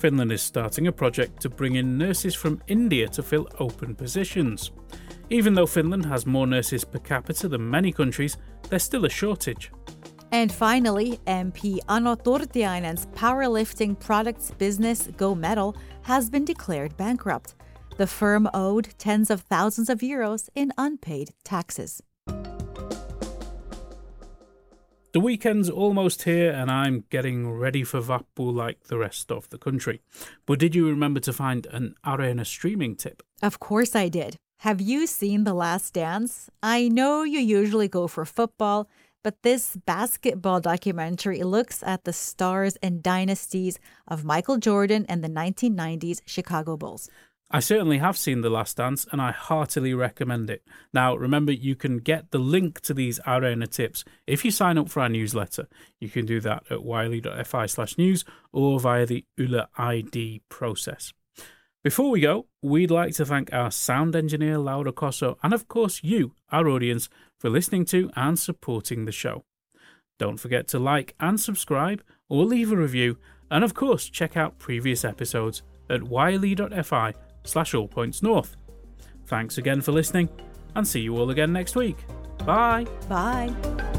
Finland 0.00 0.32
is 0.32 0.42
starting 0.42 0.88
a 0.88 0.92
project 0.92 1.40
to 1.40 1.48
bring 1.48 1.76
in 1.76 1.96
nurses 1.96 2.34
from 2.34 2.60
India 2.66 3.06
to 3.08 3.22
fill 3.22 3.46
open 3.60 3.94
positions. 3.94 4.72
Even 5.30 5.54
though 5.54 5.66
Finland 5.66 6.04
has 6.06 6.26
more 6.26 6.46
nurses 6.46 6.84
per 6.84 6.98
capita 6.98 7.48
than 7.48 7.70
many 7.70 7.92
countries, 7.92 8.36
there's 8.68 8.82
still 8.82 9.04
a 9.04 9.10
shortage. 9.10 9.70
And 10.32 10.50
finally, 10.50 11.20
MP 11.26 11.78
Ano 11.90 12.16
Turtiainen's 12.16 13.04
powerlifting 13.14 14.00
products 14.00 14.50
business 14.56 15.08
Go 15.18 15.34
Metal 15.34 15.76
has 16.02 16.30
been 16.30 16.46
declared 16.46 16.96
bankrupt. 16.96 17.54
The 17.98 18.06
firm 18.06 18.48
owed 18.54 18.88
tens 18.96 19.30
of 19.30 19.42
thousands 19.42 19.90
of 19.90 20.00
euros 20.00 20.48
in 20.54 20.72
unpaid 20.78 21.34
taxes. 21.44 22.02
The 25.12 25.20
weekend's 25.20 25.68
almost 25.68 26.22
here 26.22 26.50
and 26.50 26.70
I'm 26.70 27.04
getting 27.10 27.50
ready 27.50 27.84
for 27.84 28.00
Vappu 28.00 28.54
like 28.54 28.84
the 28.84 28.96
rest 28.96 29.30
of 29.30 29.50
the 29.50 29.58
country. 29.58 30.00
But 30.46 30.58
did 30.58 30.74
you 30.74 30.88
remember 30.88 31.20
to 31.20 31.34
find 31.34 31.66
an 31.66 31.94
Areena 32.06 32.46
streaming 32.46 32.96
tip? 32.96 33.22
Of 33.42 33.60
course 33.60 33.94
I 33.94 34.08
did. 34.08 34.36
Have 34.60 34.80
you 34.80 35.06
seen 35.06 35.44
The 35.44 35.52
Last 35.52 35.92
Dance? 35.92 36.48
I 36.62 36.88
know 36.88 37.24
you 37.24 37.40
usually 37.40 37.88
go 37.88 38.06
for 38.06 38.24
football, 38.24 38.88
but 39.22 39.42
this 39.42 39.76
basketball 39.86 40.60
documentary 40.60 41.42
looks 41.42 41.82
at 41.82 42.04
the 42.04 42.12
stars 42.12 42.76
and 42.82 43.02
dynasties 43.02 43.78
of 44.08 44.24
Michael 44.24 44.58
Jordan 44.58 45.06
and 45.08 45.22
the 45.22 45.28
1990s 45.28 46.20
Chicago 46.26 46.76
Bulls. 46.76 47.08
I 47.54 47.60
certainly 47.60 47.98
have 47.98 48.16
seen 48.16 48.40
The 48.40 48.48
Last 48.48 48.78
Dance 48.78 49.06
and 49.12 49.20
I 49.20 49.30
heartily 49.30 49.92
recommend 49.92 50.48
it. 50.48 50.66
Now, 50.94 51.14
remember, 51.14 51.52
you 51.52 51.76
can 51.76 51.98
get 51.98 52.30
the 52.30 52.38
link 52.38 52.80
to 52.80 52.94
these 52.94 53.20
Areena 53.26 53.68
tips 53.68 54.04
if 54.26 54.42
you 54.42 54.50
sign 54.50 54.78
up 54.78 54.88
for 54.88 55.00
our 55.00 55.10
newsletter. 55.10 55.68
You 56.00 56.08
can 56.08 56.24
do 56.24 56.40
that 56.40 56.64
at 56.70 56.82
yle.fi 56.82 57.66
slash 57.66 57.98
news 57.98 58.24
or 58.52 58.80
via 58.80 59.04
the 59.04 59.26
Yle 59.36 59.68
ID 59.76 60.40
process. 60.48 61.12
Before 61.84 62.10
we 62.10 62.20
go, 62.20 62.46
we'd 62.62 62.92
like 62.92 63.12
to 63.14 63.26
thank 63.26 63.52
our 63.52 63.70
sound 63.70 64.16
engineer, 64.16 64.56
Laura 64.56 64.92
Koso, 64.92 65.36
and 65.42 65.52
of 65.52 65.66
course, 65.66 66.00
you, 66.02 66.34
our 66.50 66.68
audience, 66.68 67.08
for 67.42 67.50
listening 67.50 67.84
to 67.84 68.08
and 68.14 68.38
supporting 68.38 69.04
the 69.04 69.10
show. 69.10 69.42
Don't 70.16 70.36
forget 70.36 70.68
to 70.68 70.78
like 70.78 71.12
and 71.18 71.40
subscribe 71.40 72.00
or 72.28 72.44
leave 72.44 72.70
a 72.70 72.76
review, 72.76 73.18
and 73.50 73.64
of 73.64 73.74
course, 73.74 74.08
check 74.08 74.36
out 74.36 74.60
previous 74.60 75.04
episodes 75.04 75.64
at 75.90 76.08
yle.fi 76.08 77.12
slash 77.42 77.74
all 77.74 77.88
points 77.88 78.22
north. 78.22 78.54
Thanks 79.26 79.58
again 79.58 79.80
for 79.80 79.90
listening, 79.90 80.28
and 80.76 80.86
see 80.86 81.00
you 81.00 81.18
all 81.18 81.30
again 81.30 81.52
next 81.52 81.74
week. 81.74 81.96
Bye. 82.46 82.86
Bye. 83.08 83.91